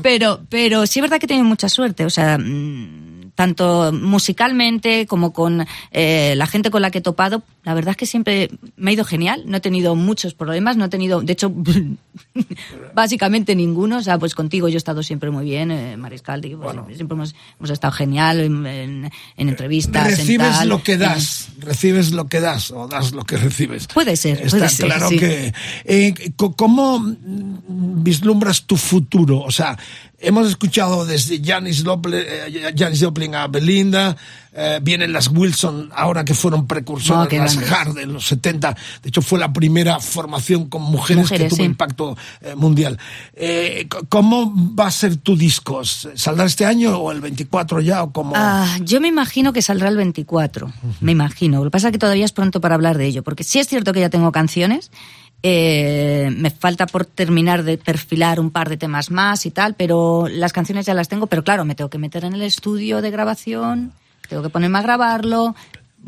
[0.00, 3.09] Pero, pero sí es verdad que he tenido mucha suerte, o sea, mm,
[3.40, 7.96] tanto musicalmente como con eh, la gente con la que he topado, la verdad es
[7.96, 11.32] que siempre me ha ido genial, no he tenido muchos problemas, no he tenido, de
[11.32, 11.50] hecho,
[12.94, 16.60] básicamente ninguno, o sea, pues contigo yo he estado siempre muy bien, eh, Mariscal, digo,
[16.62, 20.06] pues, siempre hemos, hemos estado genial en, en- en entrevistas.
[20.10, 23.86] en Recibes tal, lo que das, recibes lo que das o das lo que recibes.
[23.88, 25.18] Puede ser, Está puede ser, claro sí.
[25.18, 25.54] que...
[25.84, 29.40] eh, ¿Cómo mm, vislumbras tu futuro?
[29.40, 29.78] O sea,
[30.20, 34.16] hemos escuchado desde Janis Joplin, eh, Janis Joplin a Belinda,
[34.52, 37.72] eh, vienen las Wilson ahora que fueron precursoras, qué las grandes.
[37.72, 38.76] Hard en los 70.
[39.02, 41.62] De hecho, fue la primera formación con mujeres, Mujeres, que tuvo sí.
[41.62, 42.98] impacto eh, mundial.
[43.34, 45.84] Eh, ¿Cómo va a ser tu disco?
[45.84, 48.02] ¿Saldrá este año o el 24 ya?
[48.02, 48.32] O cómo?
[48.34, 50.72] Ah, yo me imagino que saldrá el 24.
[51.00, 51.58] Me imagino.
[51.58, 53.68] Lo que pasa es que todavía es pronto para hablar de ello, porque sí es
[53.68, 54.90] cierto que ya tengo canciones.
[55.42, 60.26] Eh, me falta por terminar de perfilar un par de temas más y tal, pero
[60.28, 61.26] las canciones ya las tengo.
[61.26, 63.92] Pero claro, me tengo que meter en el estudio de grabación,
[64.28, 65.54] tengo que ponerme a grabarlo,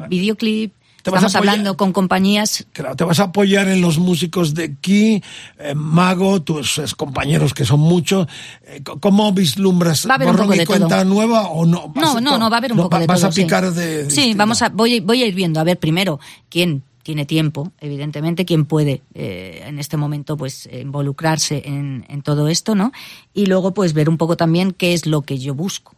[0.09, 0.72] videoclip.
[1.04, 4.64] Vas Estamos apoyar- hablando con compañías Claro, te vas a apoyar en los músicos de
[4.78, 5.20] aquí,
[5.59, 8.28] eh, Mago, tus compañeros que son muchos.
[8.64, 10.06] Eh, ¿Cómo vislumbras?
[10.09, 11.04] Va a haber un poco de cuenta todo.
[11.12, 11.88] nueva o no?
[11.88, 13.30] ¿Vas No, no, no, va a haber un poco va- de Vas todo.
[13.30, 13.80] a picar sí.
[13.80, 14.10] de.
[14.10, 15.59] Sí, vamos a, voy, voy a ir viendo.
[15.59, 21.62] A ver, primero, quién tiene tiempo, evidentemente, quién puede eh, en este momento pues involucrarse
[21.64, 22.92] en, en todo esto, ¿no?
[23.34, 25.94] Y luego, pues, ver un poco también qué es lo que yo busco,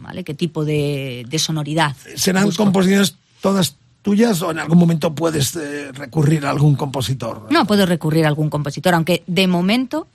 [0.00, 0.24] ¿vale?
[0.24, 1.96] Qué tipo de, de sonoridad.
[2.16, 2.64] ¿Serán busco.
[2.64, 7.46] composiciones todas tuyas o en algún momento puedes eh, recurrir a algún compositor?
[7.50, 10.08] No, puedo recurrir a algún compositor, aunque de momento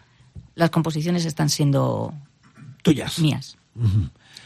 [0.55, 2.13] las composiciones están siendo
[2.81, 3.19] Tuyas.
[3.19, 3.57] mías.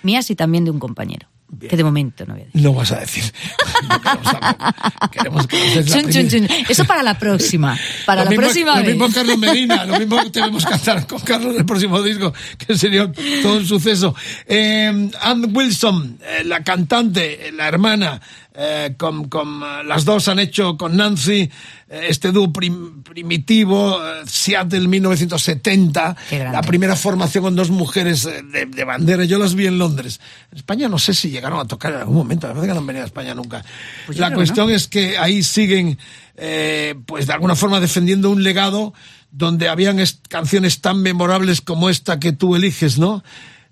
[0.03, 1.27] Mías y también de un compañero.
[1.59, 2.61] Que de momento no voy a decir.
[2.61, 3.23] No vas a decir.
[3.81, 5.47] No queremos.
[5.47, 6.47] Queremos que Chun, chun, chun.
[6.69, 7.77] Eso para la próxima.
[8.05, 8.95] Para Lo la mismo- próxima Lo vez.
[8.95, 12.33] mismo Carlos Medina, lo mismo que tenemos que cantar con Carlos en el próximo disco,
[12.57, 13.11] que sería
[13.41, 14.15] todo un suceso.
[14.45, 18.21] Eh, Ann Wilson, eh, la cantante, eh, la hermana,
[18.53, 21.49] eh, eh, las dos han hecho con Nancy
[21.89, 26.57] eh, este dúo prim- primitivo, Seattle 1970, Qué grande.
[26.57, 29.23] la primera formación con dos mujeres de, de bandera.
[29.25, 30.19] Yo las vi en Londres.
[30.51, 32.79] En España no sé si llegaron a tocar en algún momento, la verdad que no
[32.79, 33.63] han venido a España nunca.
[34.05, 35.97] Pues la cuestión es que ahí siguen,
[36.37, 38.93] eh, pues de alguna forma defendiendo un legado
[39.31, 39.97] donde habían
[40.27, 43.23] canciones tan memorables como esta que tú eliges, ¿no?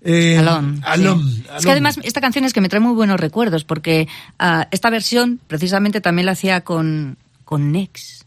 [0.02, 1.40] Eh, Alone, Alone, sí.
[1.42, 1.64] Es Alone.
[1.64, 4.08] que además esta canción es que me trae muy buenos recuerdos porque
[4.38, 8.20] ah, esta versión precisamente también la hacía con, con Nex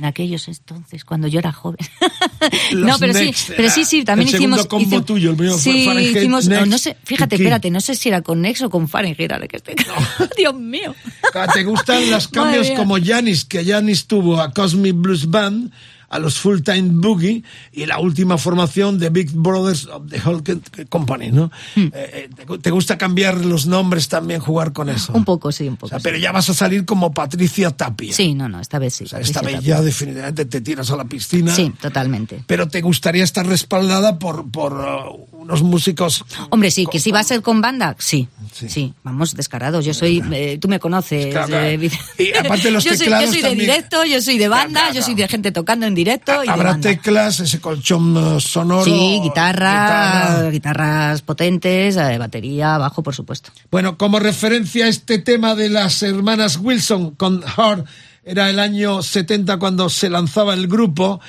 [0.00, 1.78] en aquellos entonces, cuando yo era joven.
[2.74, 4.66] No, pero sí, pero sí, sí, también el hicimos...
[4.66, 5.86] combo hicimos- tuyo, el fue sí,
[6.16, 8.88] hicimos, no, Next no sé, fíjate, espérate, no sé si era con Nex o con
[8.88, 9.74] Fahrenheit, ahora que estoy...
[10.38, 10.94] Dios mío.
[11.52, 15.70] ¿Te gustan los cambios como Janis, que Janis tuvo a Cosmic Blues Band,
[16.10, 17.42] a los Full Time Boogie
[17.72, 21.50] y la última formación de Big Brothers of the Hulk Company, ¿no?
[21.74, 21.86] Hmm.
[21.94, 25.12] Eh, ¿te, te gusta cambiar los nombres también, jugar con eso?
[25.14, 25.88] Un poco, sí, un O poco.
[25.88, 26.02] sea, sí.
[26.02, 28.12] pero ya vas a salir como Patricia Tapia.
[28.12, 29.04] Sí, no, no, esta vez sí.
[29.04, 31.54] O sea, esta vez ya definitivamente te tiras a la piscina.
[31.54, 32.42] Sí, totalmente.
[32.46, 36.24] Pero te gustaría estar respaldada por, por uh, unos músicos.
[36.50, 39.84] Hombre, sí, que si va a ser con banda, sí, sí, vamos descarados.
[39.84, 41.26] Yo soy, eh, tú me conoces.
[41.28, 41.66] Claro, claro.
[41.66, 43.58] eh, Y aparte los yo, soy, yo soy de también.
[43.58, 46.52] directo, yo soy de banda, claro, yo soy de gente tocando en directo y de
[46.52, 48.84] Habrá teclas, ese colchón uh, sonoro.
[48.84, 50.50] Sí, guitarra, guitarra.
[50.50, 53.50] guitarras potentes, eh, batería, bajo, por supuesto.
[53.70, 57.86] Bueno, como referencia a este tema de las hermanas Wilson con Heart,
[58.24, 61.20] era el año 70 cuando se lanzaba el grupo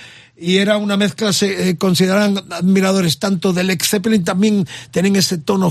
[0.41, 5.37] y era una mezcla, se eh, consideraban admiradores tanto del Led Zeppelin, también tienen ese
[5.37, 5.69] tono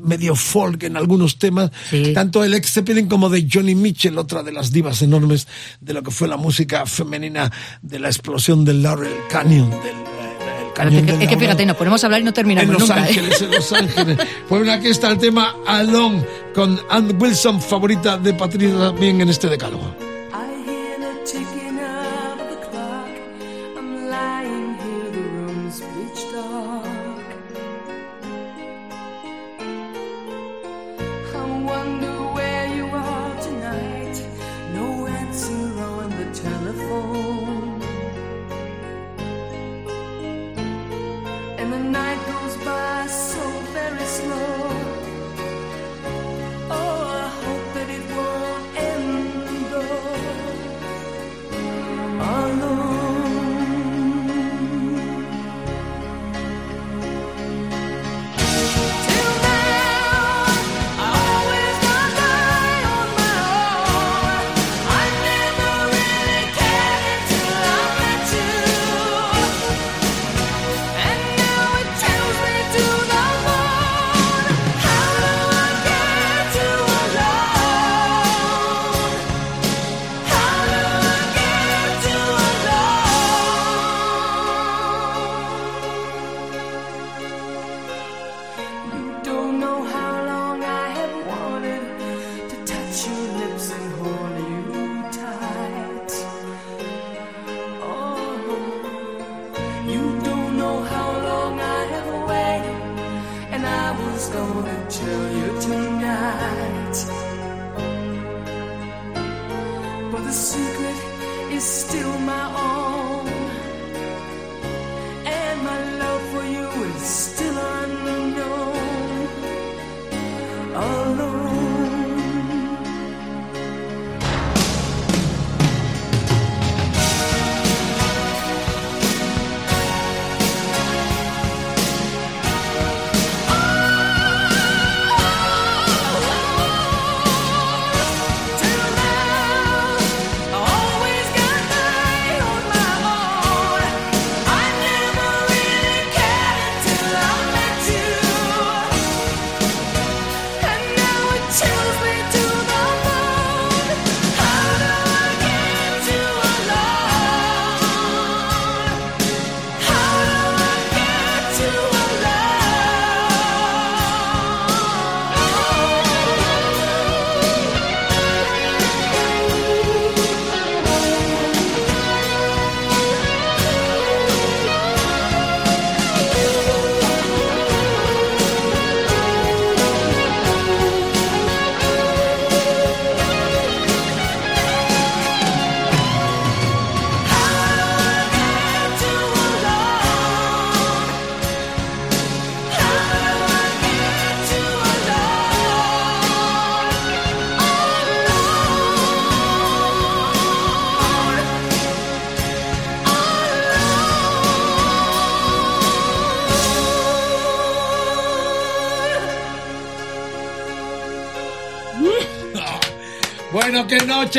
[0.00, 1.72] medio folk en algunos temas,
[2.14, 5.48] tanto el Led Zeppelin como de Johnny Mitchell, otra de las divas enormes
[5.80, 7.50] de lo que fue la música femenina
[7.82, 12.06] de la explosión del Laurel Canyon, del, eh, es que, es fíjate, nos ponemos a
[12.06, 13.00] hablar y no terminamos En Los nunca.
[13.00, 13.08] ¿eh?
[13.08, 14.16] Ángeles, en Los Ángeles.
[14.16, 16.24] Pues bueno, aquí está el tema Alone
[16.54, 20.11] con Ann Wilson, favorita de Patricia también en este decálogo.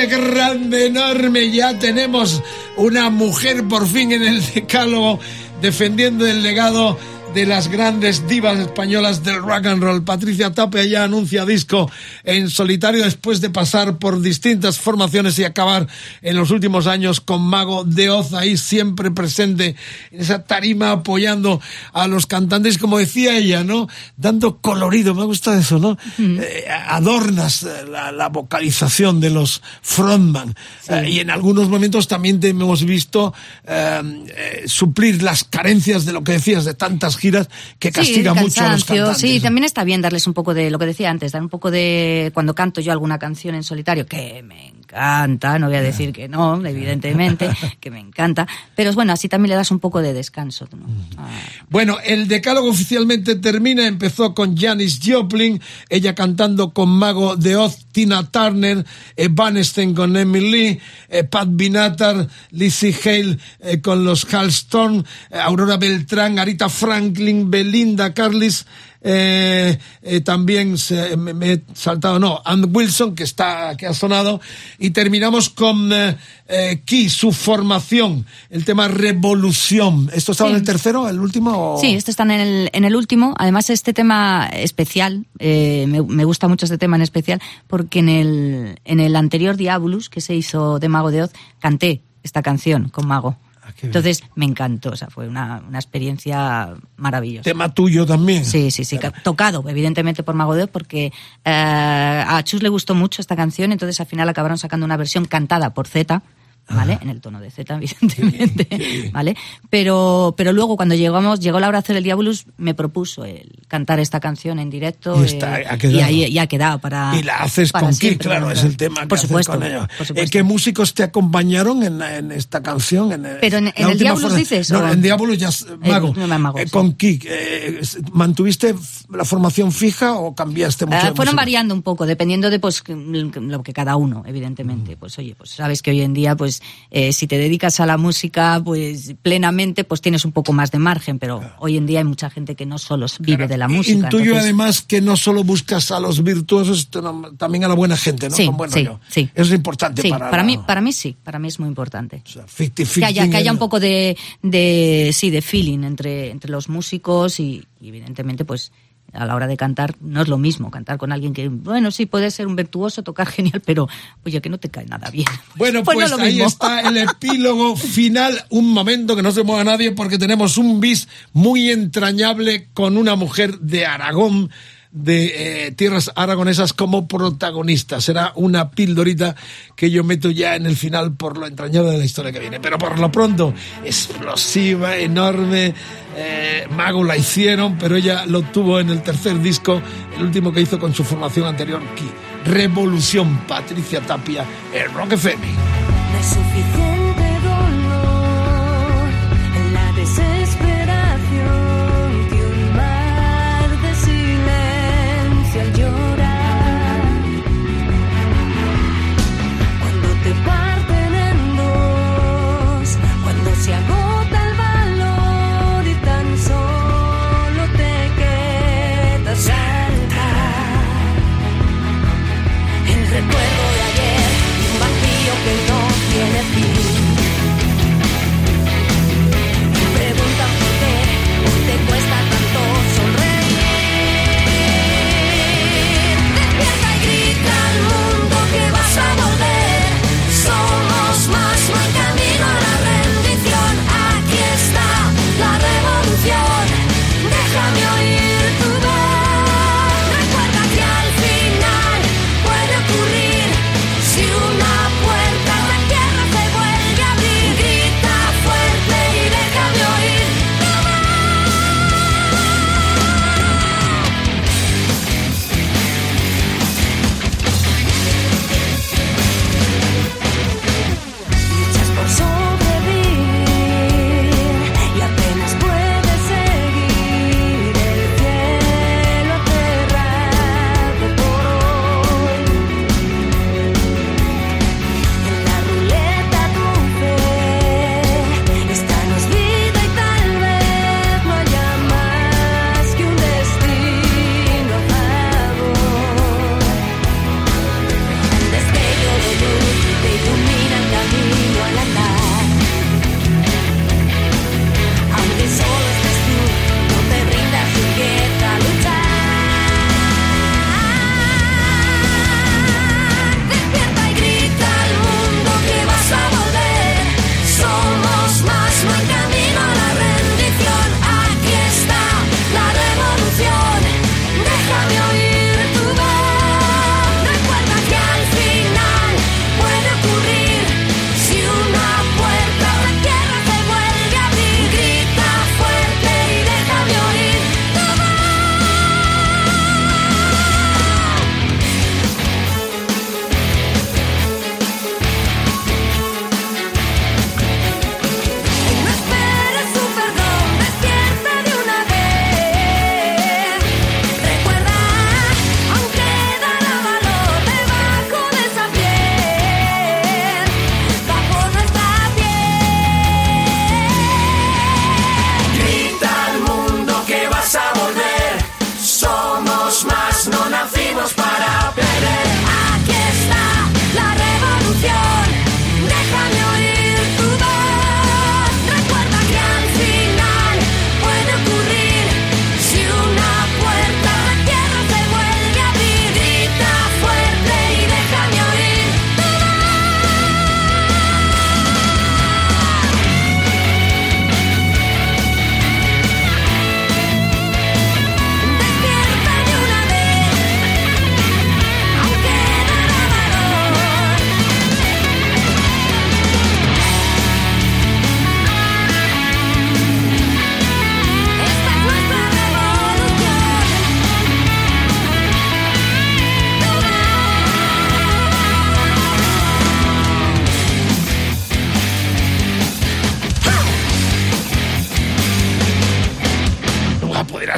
[0.02, 1.52] Grande, enorme.
[1.52, 2.42] Ya tenemos
[2.78, 5.20] una mujer por fin en el decálogo
[5.62, 6.98] defendiendo el legado
[7.34, 10.04] de las grandes divas españolas del rock and roll.
[10.04, 11.90] Patricia Tapia ya anuncia disco
[12.24, 15.88] en solitario después de pasar por distintas formaciones y acabar
[16.22, 19.76] en los últimos años con Mago de Oz ahí siempre presente
[20.12, 21.60] en esa tarima apoyando
[21.94, 23.88] a los cantantes, como decía ella, ¿no?
[24.18, 25.98] Dando colorido, me gusta eso, ¿no?
[26.20, 30.54] Eh, adornas eh, la, la vocalización de los frontman
[30.90, 33.34] Eh, y en algunos momentos también te hemos visto
[33.66, 38.64] eh, suplir las carencias de lo que decías de tantas giras que castiga sí, mucho
[38.64, 39.18] a los cantantes.
[39.18, 41.72] Sí, también está bien darles un poco de lo que decía antes, dar un poco
[41.72, 46.12] de cuando canto yo alguna canción en solitario que me encanta, no voy a decir
[46.12, 48.46] que no, evidentemente, que me encanta,
[48.76, 50.68] pero bueno, así también le das un poco de descanso.
[50.76, 50.86] ¿no?
[51.18, 51.30] Ah,
[51.70, 53.88] Bueno, el decálogo oficialmente termina.
[53.88, 58.84] Empezó con Janis Joplin, ella cantando con Mago de Oz, Tina Turner,
[59.16, 65.06] eh, Van Steen con Emily Lee, eh, Pat Binatar, Lizzie Hale eh, con los Halston,
[65.32, 68.66] Aurora Beltrán, Arita Franklin, Belinda Carlis.
[69.06, 73.94] eh, eh, también se- me, me he saltado, no, Ann Wilson, que está, que ha
[73.94, 74.40] sonado,
[74.80, 80.10] y terminamos con eh, Key, su formación, el tema Revolución.
[80.14, 81.74] ¿Esto estaba en el tercero, el último?
[81.76, 83.34] o- Sí, este está en el, en el último.
[83.38, 88.80] Además, este tema especial, me, me gusta mucho este tema en especial, porque en el,
[88.86, 93.08] en el anterior Diabolus, que se hizo de Mago de Oz, canté esta canción con
[93.08, 93.38] Mago.
[93.62, 93.88] Ah, bien.
[93.88, 97.44] Entonces, me encantó, o sea, fue una, una experiencia maravillosa.
[97.44, 98.44] Tema tuyo también.
[98.46, 101.14] Sí, sí, sí, ca- tocado, evidentemente, por Mago de Oz, porque
[101.46, 105.26] eh, a Chus le gustó mucho esta canción, entonces al final acabaron sacando una versión
[105.26, 106.22] cantada por Z,
[106.70, 106.98] ¿vale?
[107.02, 109.36] En el tono de Z, evidentemente, ¿vale?
[109.70, 113.52] Pero, pero luego, cuando llegamos, llegó la hora de hacer el Diabolus, me propuso el
[113.68, 115.22] cantar esta canción en directo.
[115.22, 115.98] Y está, eh, ha quedado.
[115.98, 117.14] y ahí y ha quedado para.
[117.18, 119.64] Y la haces para con siempre, claro, es el tema que Por haces supuesto, con
[119.64, 119.88] ella.
[119.98, 120.32] por Eh, supuesto.
[120.32, 123.12] ¿Qué músicos te acompañaron en, en esta canción?
[123.12, 125.66] En, eh, Pero en- en el Diabolus forma- dices, No, o- en Diabolus ya es
[125.80, 126.14] Mago.
[126.14, 126.70] Mago, Eh, sí.
[126.72, 127.82] Con Kik, eh,
[128.12, 128.76] ¿mantuviste
[129.14, 130.98] la formación fija o cambiaste mucho?
[130.98, 131.36] Ah, fueron música?
[131.36, 134.98] variando un poco, dependiendo de pues lo que cada uno, evidentemente.
[134.98, 136.53] Pues oye, pues sabes que hoy en día, pues
[136.92, 140.80] eh, si te dedicas a la música, pues plenamente, pues tienes un poco más de
[140.80, 144.06] margen, pero hoy en día hay mucha gente que no solo vive de la música.
[144.06, 146.90] Intuyo entonces- además que no solo buscas a los virtuosos,
[147.38, 148.36] también a la buena gente, ¿no?
[148.36, 149.00] Sí, Con buen sí, rollo.
[149.10, 149.30] sí.
[149.34, 151.70] Eso es importante Sí, para, para, la- mí, para mí sí, para mí es muy
[151.70, 152.22] importante.
[152.26, 156.70] 50-50 que haya, que haya un poco de, de sí de feeling entre, entre los
[156.70, 158.72] músicos y evidentemente pues
[159.14, 162.06] a la hora de cantar no es lo mismo cantar con alguien que bueno sí
[162.06, 163.88] puede ser un virtuoso tocar genial pero
[164.26, 166.48] oye que no te cae nada bien Bueno, Pues pues, no lo ahí mismo.
[166.48, 168.44] está el epílogo final.
[168.50, 173.16] Un momento que no se mueva nadie porque tenemos un bis muy entrañable con una
[173.16, 174.50] mujer de Aragón,
[174.94, 178.00] de eh, tierras aragonesas como protagonista.
[178.00, 179.36] Será una pildorita
[179.76, 182.60] que yo meto ya en el final por lo entrañable de la historia que viene.
[182.60, 183.54] Pero por lo pronto,
[183.84, 185.74] explosiva, enorme.
[186.16, 189.82] eh, Mago la hicieron, pero ella lo tuvo en el tercer disco,
[190.16, 192.06] el último que hizo con su formación anterior, Ki.
[192.46, 195.48] Revolución, Patricia Tapia, el Rock FM.
[195.48, 196.93] No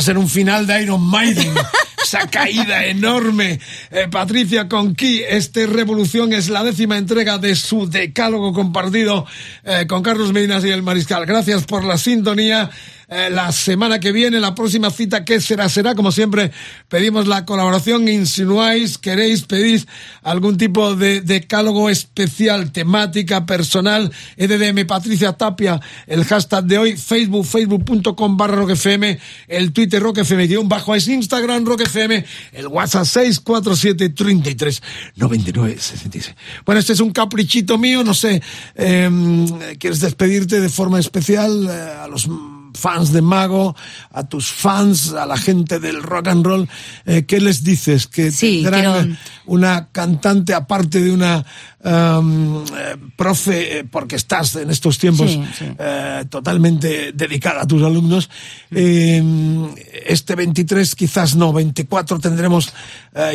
[0.06, 1.52] ser un final de Iron Maiden.
[2.02, 3.60] Esa caída enorme.
[3.96, 9.26] Eh, Patricia Conquí, este Revolución es la décima entrega de su decálogo compartido
[9.64, 11.26] eh, con Carlos Medinas y el Mariscal.
[11.26, 12.70] Gracias por la sintonía.
[13.08, 15.70] Eh, la semana que viene, la próxima cita, ¿qué será?
[15.70, 16.52] Será, como siempre,
[16.90, 19.86] pedimos la colaboración, insinuáis, queréis, pedís
[20.24, 27.46] algún tipo de decálogo especial, temática, personal, EDDM Patricia Tapia, el hashtag de hoy, Facebook,
[27.46, 32.24] facebook.com barra roquefm, el Twitter roquefm, guion bajo es Instagram roquefm,
[32.54, 34.82] el WhatsApp 647 33
[35.16, 36.36] 99 66.
[36.66, 38.42] Bueno, este es un caprichito mío, no sé,
[38.76, 39.10] eh,
[39.80, 41.72] ¿quieres despedirte de forma especial eh,
[42.02, 42.28] a los
[42.76, 43.76] fans de Mago,
[44.12, 46.70] a tus fans, a la gente del rock and roll,
[47.06, 48.08] eh, ¿qué les dices?
[48.08, 51.46] Que Sí, tendrán quiero- una cantante aparte de una
[51.84, 55.66] um, eh, profe, eh, porque estás en estos tiempos Sí, sí.
[55.78, 58.30] eh, totalmente dedicada a tus alumnos.
[58.72, 59.24] Eh,
[60.08, 62.74] este 23, quizás no, 24 tendremos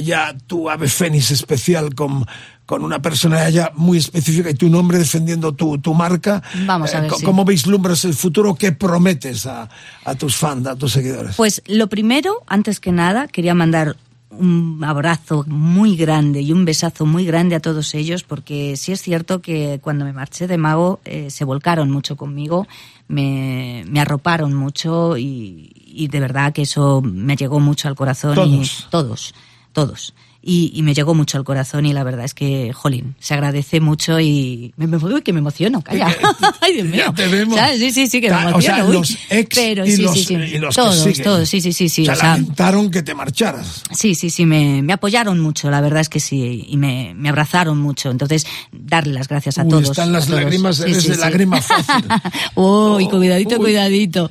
[0.05, 2.27] ya tu ave fénix especial con
[2.71, 6.41] con una personalidad ya muy específica y tu nombre defendiendo tu, tu marca.
[6.67, 7.25] Vamos a Eh, ver, sí.
[7.25, 8.55] ¿Cómo vislumbras el futuro?
[8.55, 9.69] ¿Qué prometes a,
[10.05, 11.35] a tus fans, a tus seguidores?
[11.35, 13.97] Pues lo primero, antes que nada, quería mandar
[14.31, 19.03] un abrazo muy grande y un besazo muy grande a todos ellos, porque sí es
[19.03, 22.69] cierto que cuando me marché de Mago eh, se volcaron mucho conmigo,
[23.09, 28.37] me, me arroparon mucho y, y de verdad que eso me llegó mucho al corazón.
[28.37, 28.87] Todos.
[28.87, 29.35] Y, todos,
[29.73, 30.15] todos.
[30.43, 33.79] Y, y me llegó mucho al corazón y la verdad es que, jolín, se agradece
[33.81, 36.17] mucho y me, me, uy, que me emociono, calla.
[36.62, 37.05] Ay, Dios mío.
[37.09, 37.57] Ya te vemos.
[37.59, 37.79] ¿Sabes?
[37.79, 38.57] Sí, sí, sí, que me emociono.
[38.57, 38.93] O sea, uy.
[38.95, 40.35] los ex Pero y, sí, los, sí, sí.
[40.35, 41.23] y los que todos, siguen.
[41.25, 42.03] todos, sí, sí, sí, sí.
[42.03, 43.83] O sea, o sea, lamentaron que te marcharas.
[43.93, 47.29] Sí, sí, sí, me, me apoyaron mucho, la verdad es que sí, y me, me
[47.29, 48.11] abrazaron mucho.
[48.11, 49.91] Entonces, darle las gracias a Uy, todos.
[49.91, 52.05] están las lágrimas, Sí, eres sí, de lágrima fácil.
[52.55, 53.61] Uy, cuidadito, Uy.
[53.65, 54.31] cuidadito.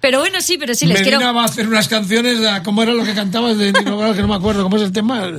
[0.00, 1.34] Pero bueno, sí, pero sí, les Medina quiero...
[1.34, 4.12] va a hacer unas canciones, a- ¿cómo era lo que cantabas de Bravo?
[4.14, 5.30] Que no me acuerdo, ¿cómo es el tema?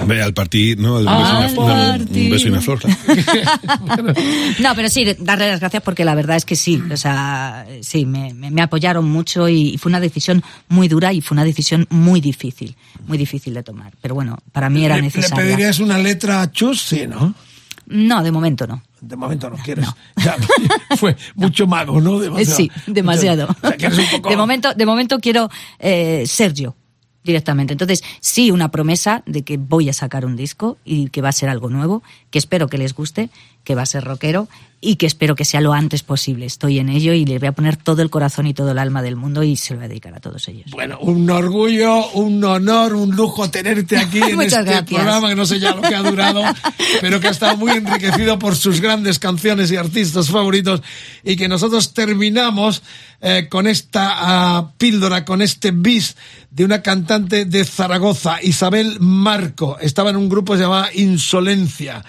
[0.00, 0.98] Hombre, al partir, ¿no?
[0.98, 2.24] El Al beso y una- una- partir.
[2.24, 2.80] un beso y una flor.
[2.80, 2.96] claro.
[4.60, 8.04] No, pero sí, darle las gracias porque la verdad es que sí, o sea, sí,
[8.06, 11.44] me, me- me apoyaron mucho y, y fue una decisión muy dura y fue una
[11.44, 12.74] decisión muy difícil,
[13.06, 13.92] muy difícil de tomar.
[14.00, 15.36] Pero bueno, para mí era ¿Le, le necesaria.
[15.44, 16.80] pedirías una letra a Chus?
[16.82, 17.34] Sí, ¿no?
[17.88, 18.82] No, de momento no.
[19.00, 19.86] De momento no quieres.
[20.16, 20.36] Ya,
[20.96, 22.18] fue mucho mago, ¿no?
[22.20, 22.56] Demasiado.
[22.56, 23.46] Sí, demasiado.
[23.62, 26.74] O sea, que eres un poco- De momento, de momento quiero eh, ser yo
[27.26, 27.74] directamente.
[27.74, 31.32] Entonces, sí, una promesa de que voy a sacar un disco y que va a
[31.32, 33.30] ser algo nuevo, que espero que les guste,
[33.64, 34.48] que va a ser rockero
[34.86, 36.46] y que espero que sea lo antes posible.
[36.46, 39.02] Estoy en ello y le voy a poner todo el corazón y todo el alma
[39.02, 40.70] del mundo y se lo voy a dedicar a todos ellos.
[40.70, 44.84] Bueno, un orgullo, un honor, un lujo tenerte aquí en este gracias.
[44.84, 46.40] programa que no sé ya lo que ha durado,
[47.00, 50.82] pero que ha estado muy enriquecido por sus grandes canciones y artistas favoritos
[51.24, 52.84] y que nosotros terminamos
[53.20, 56.16] eh, con esta ah, píldora, con este bis
[56.48, 59.78] de una cantante de Zaragoza, Isabel Marco.
[59.80, 62.04] Estaba en un grupo llamado Insolencia.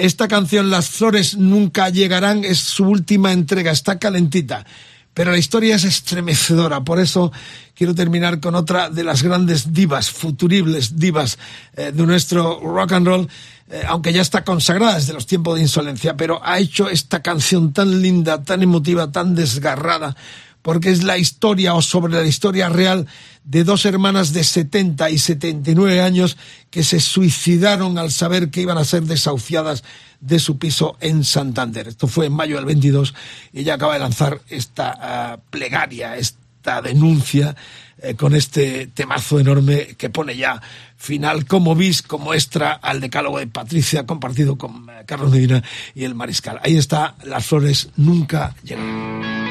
[0.00, 4.64] Esta canción, Las flores nunca llegarán, es su última entrega, está calentita.
[5.12, 7.30] Pero la historia es estremecedora, por eso
[7.74, 11.38] quiero terminar con otra de las grandes divas, futuribles divas
[11.76, 13.28] eh, de nuestro rock and roll,
[13.70, 17.74] eh, aunque ya está consagrada desde los tiempos de insolencia, pero ha hecho esta canción
[17.74, 20.16] tan linda, tan emotiva, tan desgarrada,
[20.62, 23.06] porque es la historia o sobre la historia real
[23.44, 26.36] de dos hermanas de 70 y 79 años
[26.70, 29.82] que se suicidaron al saber que iban a ser desahuciadas
[30.20, 31.88] de su piso en Santander.
[31.88, 33.14] Esto fue en mayo del 22
[33.52, 37.56] y ella acaba de lanzar esta ah, plegaria, esta denuncia
[38.02, 40.60] eh, con este temazo enorme que pone ya
[40.96, 45.62] final como bis, como extra al decálogo de Patricia compartido con eh, Carlos Medina
[45.94, 46.60] y el Mariscal.
[46.62, 49.49] Ahí está, las flores nunca llegan.